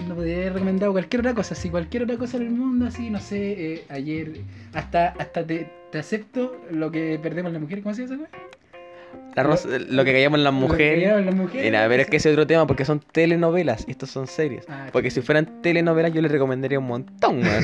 [0.07, 3.09] No podría haber recomendado cualquier otra cosa, si cualquier otra cosa en el mundo, así,
[3.11, 4.41] no sé, eh, ayer,
[4.75, 8.43] hasta, hasta te, te acepto lo que perdemos las mujeres, ¿cómo se llama esa güey?
[9.37, 11.25] La rosa- lo que callamos las mujeres.
[11.25, 11.65] las mujeres.
[11.65, 14.65] Mira, pero es que ese es otro tema porque son telenovelas estos son series.
[14.69, 17.63] Ah, Porque si fueran telenovelas yo les recomendaría un montón, man.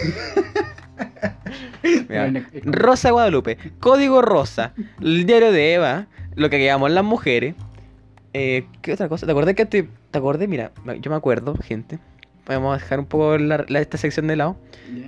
[2.09, 2.33] Mira,
[2.65, 6.07] Rosa Guadalupe, Código Rosa, el diario de Eva,
[6.37, 7.55] lo que llamamos las mujeres.
[8.33, 9.27] Eh, ¿Qué otra cosa?
[9.27, 10.47] ¿Te acordás que te, te acordé?
[10.47, 10.71] Mira,
[11.01, 11.99] yo me acuerdo, gente.
[12.47, 14.57] Vamos a dejar un poco la- la- esta sección de lado.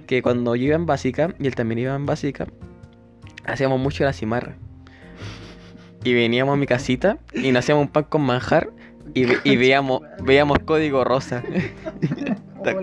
[0.06, 2.46] Que cuando yo iba en básica, y él también iba en básica,
[3.44, 4.56] hacíamos mucho la cimarra.
[6.04, 8.70] Y veníamos a mi casita y nos hacíamos un pan con manjar
[9.14, 11.42] y, ve- y veíamos, veíamos Código Rosa.
[12.02, 12.74] ¿Te- Oh.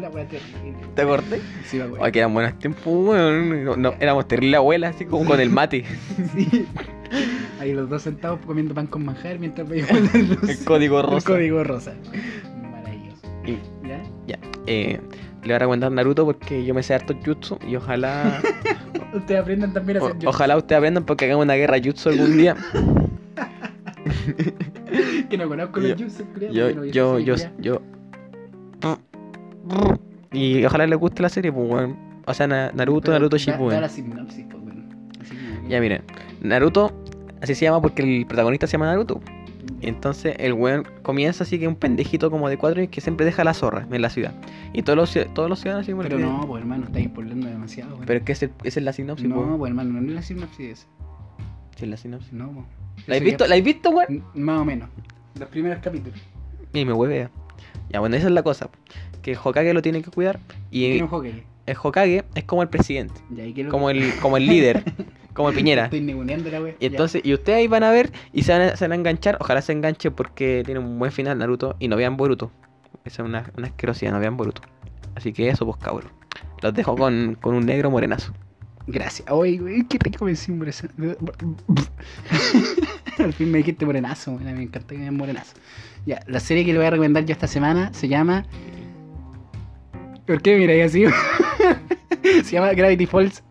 [0.96, 1.40] ¿Te acordás?
[1.66, 2.10] Sí, me acuerdo.
[2.12, 2.86] Que eran buenos tiempos.
[2.86, 5.84] No, no, éramos terrible abuelas, así como con el mate.
[6.34, 6.66] Sí.
[7.66, 10.14] Ahí los dos sentados comiendo pan con manjar mientras veíamos.
[10.14, 11.26] El código El rosa.
[11.28, 11.94] código rosa.
[12.72, 13.28] Maravilloso.
[13.44, 14.04] Y- ¿Ya?
[14.28, 15.00] Ya, eh,
[15.42, 18.40] le voy a recomendar Naruto porque yo me sé harto jutsu y ojalá
[19.16, 20.30] Ustedes aprendan también a hacer yo.
[20.30, 22.56] ojalá ustedes aprendan porque hagamos una guerra jutsu algún día.
[25.30, 26.52] Que no conozco Yo- los juices, creo.
[26.54, 27.82] Yo, yo, yo, yo.
[30.32, 31.98] Y ojalá les guste la serie, pues, weón.
[32.28, 33.70] O sea, Na- Naruto, Pero Naruto Shippuden.
[33.76, 34.84] Da la sinopsis, pues, bueno.
[35.22, 35.36] Así
[35.68, 36.04] Ya miren,
[36.42, 36.92] Naruto,
[37.46, 39.22] así se llama porque el protagonista se llama Naruto.
[39.82, 43.44] Entonces el weón comienza así que un pendejito como de cuatro años que siempre deja
[43.44, 44.34] la zorra en la ciudad.
[44.74, 47.94] Y todos los, todos los ciudadanos así como Pero no, pues hermano, estáis spoilando demasiado.
[47.96, 48.06] weón.
[48.06, 50.66] Pero es que ese- esa es la sinopsis, no, pues hermano, no es la sinopsis
[50.72, 50.88] esa.
[51.78, 52.34] Sí, es la sinopsis.
[52.34, 52.66] No, pues.
[53.08, 54.24] ¿La has visto, ya- ¿La has visto, weón?
[54.34, 54.90] Más o menos.
[55.40, 56.18] Los primeros capítulos.
[56.74, 57.30] Y me huevea.
[57.90, 58.70] Ya, bueno, esa es la cosa.
[59.22, 60.40] Que Hokage lo tiene que cuidar.
[60.72, 61.44] Y ¿Qué no juegue?
[61.66, 63.14] El Hokage es como el presidente.
[63.32, 64.84] Ya, ¿y qué es lo Como el, como el líder.
[65.34, 65.86] como el Piñera.
[65.86, 66.76] Estoy ninguneando la wea.
[66.80, 68.96] Y entonces, y ustedes ahí van a ver y se van a, se van a
[68.96, 69.38] enganchar.
[69.42, 71.76] Ojalá se enganche porque tiene un buen final Naruto.
[71.80, 72.52] Y no vean Boruto.
[73.04, 74.62] Esa es una, una asquerosidad, no vean Boruto.
[75.16, 76.12] Así que eso, pues cabros.
[76.62, 78.34] Los dejo con, con un negro morenazo.
[78.88, 79.30] Gracias.
[79.32, 80.32] Oye, güey, qué rico me
[83.18, 85.54] Al fin me dijiste morenazo, me encanta que me morenazo.
[86.06, 88.46] Ya, la serie que le voy a recomendar yo esta semana se llama.
[90.26, 91.06] ¿Por qué miráis así?
[92.44, 93.44] se llama Gravity Falls.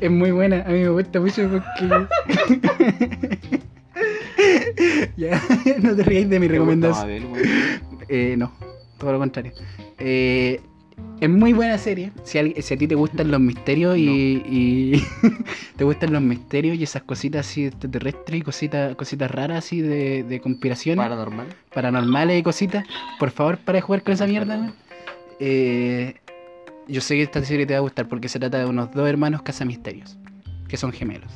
[0.00, 2.06] Es muy buena, a mí me gusta mucho porque.
[5.16, 5.40] ya,
[5.82, 7.32] no te rías de mi ¿Te gusta recomendación.
[8.08, 8.52] Eh, no,
[8.98, 9.52] todo lo contrario.
[9.98, 10.60] Eh,
[11.20, 12.12] es muy buena serie.
[12.24, 15.02] Si, al- si a ti te gustan los misterios y, y
[15.76, 20.22] te gustan los misterios y esas cositas así extraterrestres y cositas, cositas raras así de,
[20.24, 21.46] de conspiraciones, Paranormal.
[21.74, 22.84] paranormales y cositas,
[23.18, 24.72] por favor, para de jugar con esa mierda.
[25.40, 26.14] Eh,
[26.86, 29.08] yo sé que esta serie te va a gustar porque se trata de unos dos
[29.08, 30.18] hermanos cazamisterios,
[30.68, 31.32] que son gemelos.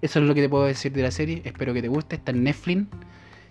[0.00, 1.42] Eso es lo que te puedo decir de la serie.
[1.44, 2.16] Espero que te guste.
[2.16, 2.86] Está en Netflix.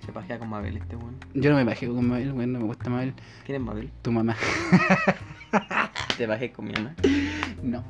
[0.05, 1.15] Se pajea con Mabel este weón.
[1.33, 3.13] Yo no me bajé con Mabel, weón, no me gusta Mabel.
[3.45, 3.89] ¿Quién es Mabel?
[4.01, 4.35] Tu mamá.
[6.17, 6.95] Te bajé con mi mamá.
[7.63, 7.83] No.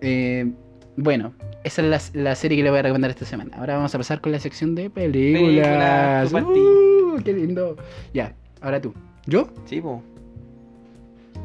[0.00, 0.50] Eh,
[0.96, 1.34] bueno,
[1.64, 3.56] esa es la, la serie que le voy a recomendar esta semana.
[3.58, 6.32] Ahora vamos a pasar con la sección de películas.
[6.32, 7.76] Uh, ¡Qué lindo!
[8.14, 8.94] Ya, ahora tú.
[9.26, 9.48] ¿Yo?
[9.66, 10.02] Sí, po.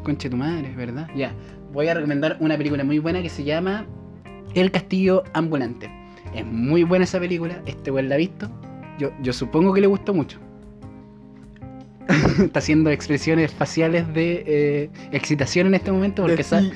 [0.04, 1.08] Conche tu madre, ¿verdad?
[1.16, 1.34] Ya.
[1.72, 3.86] Voy a recomendar una película muy buena que se llama
[4.54, 5.90] El Castillo Ambulante.
[6.36, 7.62] Es muy buena esa película.
[7.66, 8.50] Este weón la ha visto.
[8.98, 10.40] Yo, yo supongo que le gustó mucho.
[12.40, 16.72] Está haciendo expresiones faciales de eh, excitación en este momento porque sabe,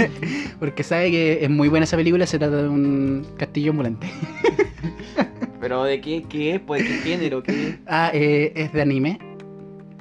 [0.58, 2.26] porque sabe que es muy buena esa película.
[2.26, 4.06] Se trata de un castillo ambulante.
[5.60, 9.29] Pero de qué, qué es, pues, qué género, qué Ah, eh, es de anime.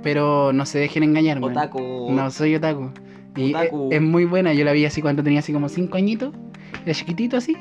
[0.03, 1.43] Pero no se dejen engañar.
[1.43, 2.09] Otaku.
[2.11, 2.91] No, soy otaku.
[3.35, 3.89] Y Otaku.
[3.91, 6.33] Es, es muy buena, yo la vi así cuando tenía así como 5 añitos,
[6.85, 7.55] era chiquitito así,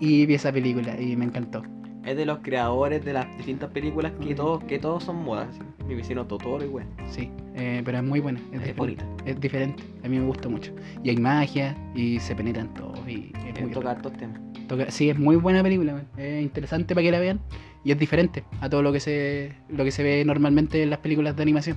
[0.00, 1.62] y vi esa película y me encantó.
[2.04, 5.48] Es de los creadores de las distintas películas que todos, que todos son modas.
[5.86, 6.88] Mi vecino Totoro y weón.
[7.10, 9.04] Sí, eh, pero es muy buena, es, bonita.
[9.26, 10.72] es diferente, a mí me gustó mucho.
[11.04, 14.40] Y hay magia, y se penetran todos, y Eh, muy Toca hartos temas.
[14.68, 17.40] toca- Sí, es muy buena película, es interesante para que la vean,
[17.84, 20.98] y es diferente a todo lo que se, lo que se ve normalmente en las
[20.98, 21.76] películas de animación.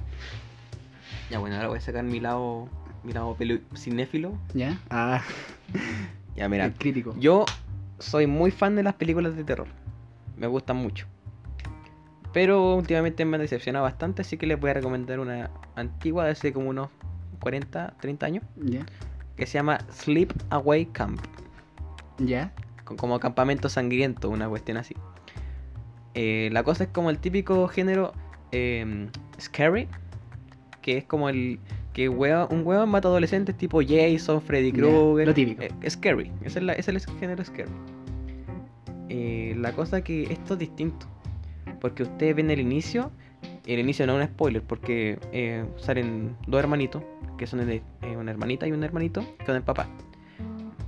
[1.30, 2.68] Ya bueno, ahora voy a sacar mi lado,
[3.04, 4.34] mi lado pelu- cinéfilo.
[4.54, 4.78] ¿Ya?
[4.90, 5.22] Ah,
[6.36, 7.14] Ya mira, el crítico.
[7.20, 7.46] yo
[8.00, 9.68] soy muy fan de las películas de terror.
[10.36, 11.06] Me gustan mucho.
[12.34, 16.32] Pero últimamente me han decepcionado bastante, así que les voy a recomendar una antigua de
[16.32, 16.90] hace como unos
[17.40, 18.84] 40, 30 años, ¿Ya?
[19.38, 21.20] que se llama Sleep Away Camp.
[22.18, 22.52] ¿Ya?
[22.84, 24.96] con- como campamento sangriento, una cuestión así.
[26.16, 28.14] Eh, la cosa es como el típico género
[28.52, 29.08] eh,
[29.42, 29.88] scary,
[30.82, 31.60] que es como el
[31.94, 35.28] que huevo- un huevo mata adolescentes tipo Jason, Freddy Krueger.
[35.28, 35.62] lo típico.
[35.62, 37.70] Eh, scary, ese es, la- ese es el género scary.
[39.10, 41.06] Eh, la cosa que esto es distinto,
[41.80, 43.12] porque ustedes ven el inicio,
[43.66, 45.20] el inicio no es un spoiler, porque
[45.78, 47.04] salen dos hermanitos,
[47.38, 47.82] que son el-
[48.18, 49.88] una hermanita y un hermanito, con el papá.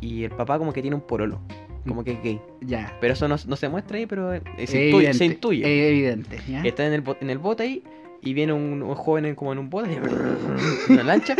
[0.01, 1.39] Y el papá como que tiene un porolo,
[1.87, 2.41] como que es gay.
[2.61, 2.95] Ya.
[3.01, 5.61] Pero eso no, no se muestra ahí, pero eh, se, intuye, se evidente, intuye.
[5.63, 6.61] es evidente, ¿ya?
[6.63, 7.83] Está en el, en el bote ahí
[8.21, 9.97] y viene un, un joven en- como en un bote, y
[10.93, 11.35] una lancha.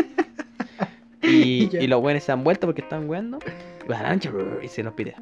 [1.23, 3.39] Y, y los buenos se dan vuelta porque están weando.
[3.85, 4.31] Y va la lancha
[4.63, 5.15] y se los pide.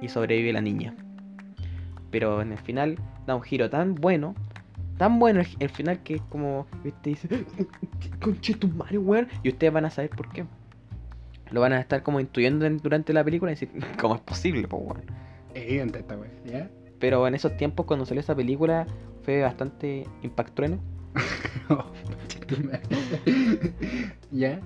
[0.00, 0.94] Y sobrevive la niña.
[2.10, 4.34] Pero en el final da un giro tan bueno,
[4.98, 7.28] tan bueno el, el final que es como, viste, dice,
[8.20, 9.28] conche tu madre, weón.
[9.42, 10.44] Y ustedes van a saber por qué.
[11.54, 14.66] Lo van a estar como intuyendo en- durante la película y decir, ¿cómo es posible,
[14.66, 15.02] po, weón?
[15.54, 16.68] Es evidente esta wea, ¿ya?
[16.98, 18.86] Pero en esos tiempos, cuando salió esa película,
[19.22, 20.78] fue bastante impactrueno,
[24.32, 24.60] ¿Ya?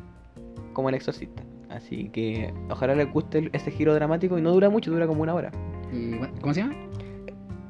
[0.72, 1.43] como El Exorcista.
[1.70, 5.34] Así que ojalá les guste ese giro dramático y no dura mucho, dura como una
[5.34, 5.51] hora.
[5.93, 6.74] Y, ¿Cómo se llama?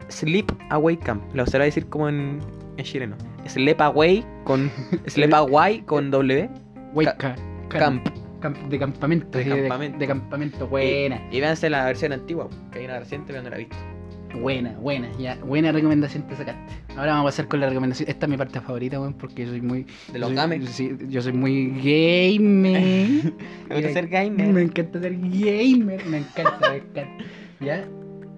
[0.08, 2.38] Sleep Away Camp, lo se lo va a decir como en,
[2.76, 3.16] en chileno.
[3.46, 4.70] Sleep Away con.
[5.06, 6.48] Sleep Away con W.
[6.94, 7.34] Wake Ca- ca-
[7.68, 8.04] Camp.
[8.08, 9.38] camp- de campamento.
[9.38, 9.98] De campamento.
[9.98, 10.68] De, campamento.
[10.68, 11.20] Buena.
[11.30, 13.76] Y, y véanse la versión antigua, que hay una reciente pero no la he visto.
[14.34, 15.08] Buena, buena.
[15.18, 16.60] Ya, buena recomendación te sacaste.
[16.96, 18.08] Ahora vamos a pasar con la recomendación.
[18.08, 19.86] Esta es mi parte favorita, weón, porque yo soy muy.
[20.12, 20.32] De los.
[20.70, 23.32] Sí, yo soy muy gamer.
[23.68, 24.48] Me gusta ser gamer.
[24.48, 26.04] Me encanta ser gamer.
[26.06, 27.24] Me encanta, me encanta.
[27.60, 27.84] ¿Ya?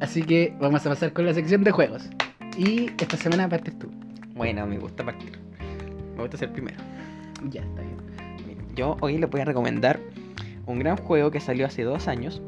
[0.00, 2.08] Así que vamos a pasar con la sección de juegos.
[2.56, 3.90] Y esta semana partes tú.
[4.34, 5.32] Bueno, me gusta partir.
[6.16, 6.78] Me gusta ser primero.
[7.50, 7.96] Ya, está bien.
[8.80, 10.00] Yo hoy les voy a recomendar
[10.64, 12.40] un gran juego que salió hace dos años.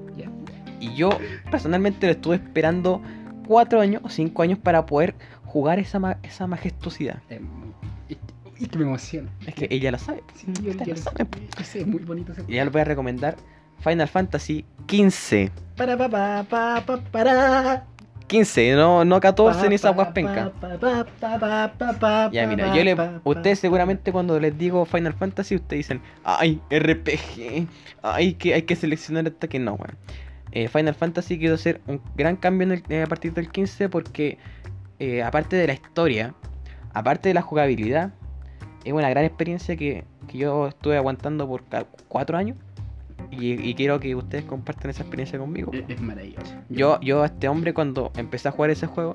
[0.81, 1.11] Y yo
[1.51, 3.03] personalmente lo estuve esperando
[3.47, 5.15] cuatro años o cinco años para poder
[5.45, 7.19] jugar esa, ma- esa majestuosidad.
[7.29, 7.41] Eh,
[8.09, 8.17] y,
[8.65, 9.29] y que me emociona.
[9.47, 10.23] Es que ella lo sabe.
[10.35, 11.27] Sí, yo, Usted yo lo sabe,
[11.59, 13.37] yo sé, es muy bonito Y ya les voy a recomendar
[13.81, 15.51] Final Fantasy 15.
[15.77, 17.85] Para pa pa pa pa para.
[18.33, 20.53] 15, no, no 14 ni Pa, esa pa, guaspenca.
[20.61, 22.97] pa, pa, pa, pa, pa, pa, Ya, mira, yo le.
[23.25, 27.67] Ustedes seguramente cuando les digo Final Fantasy, ustedes dicen, ay, RPG,
[28.03, 29.97] ay, que hay que seleccionar hasta que no, weón.
[30.51, 33.89] eh, Final Fantasy quiso hacer un gran cambio en el- eh, a partir del 15
[33.89, 34.39] porque
[34.99, 36.35] eh, aparte de la historia,
[36.95, 38.13] aparte de la jugabilidad,
[38.85, 42.57] es una gran experiencia que, que yo estuve aguantando por ca- cuatro años
[43.31, 45.71] y, y quiero que ustedes compartan esa experiencia conmigo.
[45.73, 46.55] Es, es maravilloso.
[46.69, 49.13] Yo, yo a este hombre cuando empecé a jugar ese juego,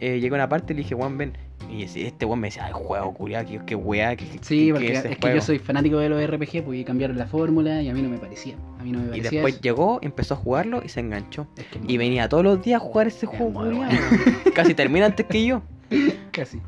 [0.00, 1.32] eh, llegué a una parte y le dije, Juan, ven.
[1.70, 4.72] Y este Juan me decía, ay, juego, culiado, que, que weá, que, que- Sí, que
[4.72, 5.36] porque ese es que juego".
[5.36, 8.18] yo soy fanático de los RPG, y cambiaron la fórmula y a mí no me
[8.18, 8.56] parecía.
[8.80, 9.30] A mí no me Y parecía.
[9.30, 9.62] después eso.
[9.62, 11.46] llegó, empezó a jugarlo y se enganchó.
[11.56, 13.86] Es que Y venía todos los días a jugar ese Es juego, bueno.
[14.54, 15.62] Casi termina antes que yo.
[16.32, 16.60] Casi.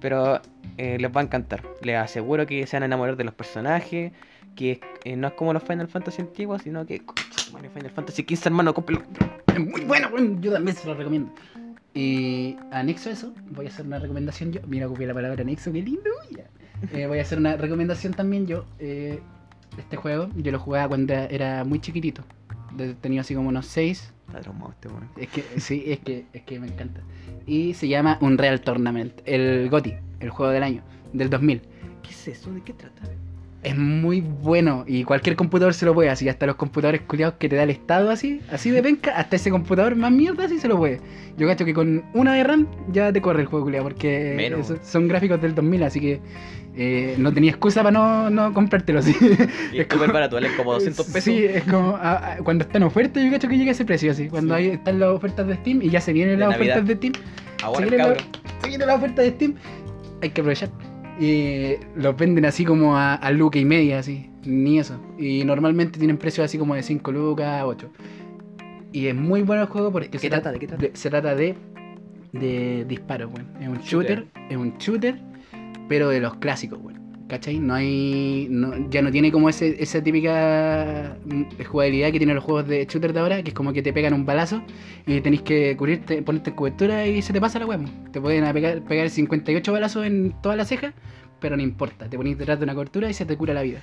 [0.00, 0.40] Pero
[0.76, 1.62] eh, les va a encantar.
[1.82, 4.12] Les aseguro que se van a enamorar de los personajes.
[4.54, 7.02] Que eh, no es como los Final Fantasy antiguos, sino que.
[7.52, 9.02] Bueno, Final Fantasy 15, hermano, cómpralo.
[9.46, 10.10] Es muy bueno.
[10.40, 11.32] Yo también se lo recomiendo.
[11.94, 14.60] Y anexo a eso, voy a hacer una recomendación yo.
[14.66, 16.10] Mira, copié la palabra anexo, qué lindo.
[16.92, 18.64] Eh, voy a hacer una recomendación también yo.
[18.80, 19.20] Eh,
[19.78, 22.22] este juego, yo lo jugaba cuando era muy chiquitito.
[23.00, 24.12] Tenía así como unos 6.
[24.26, 24.88] Está traumado este.
[25.16, 27.00] Es que sí, es que, es que me encanta.
[27.46, 30.82] Y se llama Unreal Tournament, el GOTY, el juego del año,
[31.12, 31.60] del 2000.
[32.02, 32.52] ¿Qué es eso?
[32.52, 33.02] ¿De qué trata?
[33.64, 37.48] Es muy bueno y cualquier computador se lo puede, así hasta los computadores culiados que
[37.48, 40.68] te da el estado así, así de penca, hasta ese computador más mierda así se
[40.68, 41.00] lo puede.
[41.38, 44.70] Yo cacho que con una de RAM ya te corre el juego culiado porque Menos.
[44.82, 46.20] son gráficos del 2000, así que
[46.76, 49.16] eh, no tenía excusa para no, no comprártelo así.
[49.72, 51.22] Y es súper barato, vale como 200 pesos.
[51.24, 53.86] Sí, es como a- a- cuando está en oferta yo cacho que llega a ese
[53.86, 54.60] precio así, cuando Sí.
[54.64, 56.80] hay, están las ofertas de Steam y ya se vienen De las Navidad.
[56.82, 57.12] ofertas de Steam,
[57.62, 58.16] Ahora, se viene la-
[58.60, 59.54] se viene la oferta de Steam,
[60.20, 60.68] hay que aprovechar.
[61.18, 65.00] Y los venden así como a, a lucas y media, así, ni eso.
[65.18, 67.90] Y normalmente tienen precios así como de 5 lucas, 8.
[68.92, 70.52] Y es muy bueno el juego porque qué se, trata?
[70.52, 70.84] ¿De qué trata?
[70.92, 71.56] se trata de,
[72.32, 73.48] de disparos, weón.
[73.60, 74.46] Es un shooter, Shooter.
[74.50, 75.20] es un shooter,
[75.88, 77.03] pero de los clásicos, weón.
[77.34, 77.58] ¿Cachai?
[77.58, 78.46] No hay.
[78.48, 82.86] no- ya no tiene como ese, esa típica mm, jugabilidad que tienen los juegos de
[82.86, 84.62] shooter de ahora, que es como que te pegan un balazo
[85.04, 87.90] y tenéis que cubrirte, ponerte en cobertura y se te pasa la weón.
[88.12, 90.94] Te pueden pegar, pegar 58 balazos en toda la ceja,
[91.40, 92.08] pero no importa.
[92.08, 93.80] Te ponís detrás de una cobertura y se te cura la vida.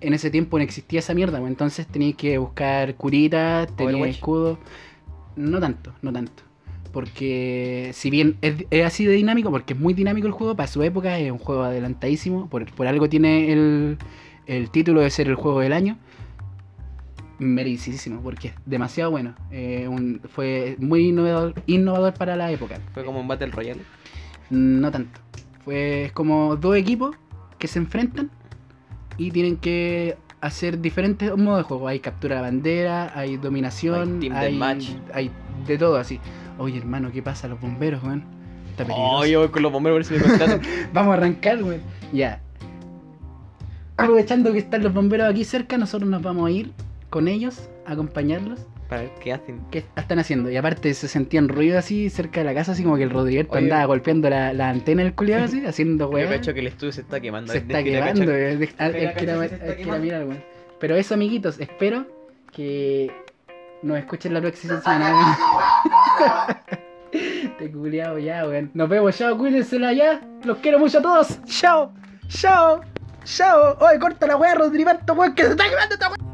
[0.00, 1.38] En ese tiempo no existía esa mierda.
[1.44, 4.60] Entonces tenías que buscar curitas, tenías escudo.
[5.34, 6.44] No tanto, no tanto.
[6.92, 10.66] Porque si bien es, es así de dinámico, porque es muy dinámico el juego, para
[10.68, 13.96] su época es un juego adelantadísimo, por, por algo tiene el,
[14.46, 15.96] el título de ser el juego del año.
[17.38, 19.34] Merecidísimo, porque es demasiado bueno.
[19.50, 22.78] Eh, un- fue muy innovador, innovador para la época.
[22.94, 23.80] Fue como un Battle Royale.
[24.50, 25.18] No tanto.
[25.64, 27.16] Fue es como dos equipos
[27.58, 28.30] que se enfrentan
[29.16, 31.88] y tienen que hacer diferentes modos de juego.
[31.88, 34.88] Hay captura de bandera, hay dominación, Hay team hay, deathmatch.
[35.14, 35.30] hay
[35.66, 36.20] de todo así.
[36.62, 37.48] Oye, hermano, ¿qué pasa?
[37.48, 38.24] Los bomberos, weón.
[38.70, 39.10] Está peligroso.
[39.18, 40.60] Oh, yo voy con los bomberos a ver si me contratan.
[40.92, 41.80] Vamos a arrancar, weón.
[42.12, 42.40] Ya.
[43.96, 46.72] Aprovechando que están los bomberos aquí cerca, nosotros nos vamos a ir
[47.10, 48.60] con ellos, a acompañarlos.
[48.88, 49.60] Para ver qué hacen.
[49.70, 50.50] ¿Qué están haciendo?
[50.50, 53.52] Y aparte se sentían ruidos así cerca de la casa, así como que el Rodriguerto
[53.54, 53.64] Oye.
[53.64, 56.28] andaba golpeando la, la antena del culiado así, haciendo Yo weá.
[56.28, 57.52] cacho que el estudio se está quemando.
[57.52, 59.76] Se está quemando, de que ir a- cachar que se está hay que ir a
[59.76, 60.04] quemando.
[60.04, 60.42] mirar, weón.
[60.80, 62.06] Pero eso, amiguitos, espero
[62.50, 63.10] que
[63.82, 65.38] nos escuchen la próxima semana.
[67.58, 68.70] Te culiado ya, weón.
[68.74, 70.20] Nos vemos, chao, cuídensela ya.
[70.44, 71.38] Los quiero mucho a todos.
[71.44, 71.92] Chao,
[72.28, 72.80] chao,
[73.24, 73.76] chao.
[73.80, 76.31] Oye, corta la weá, Rodrigo, weón, que se está quemando esta weá.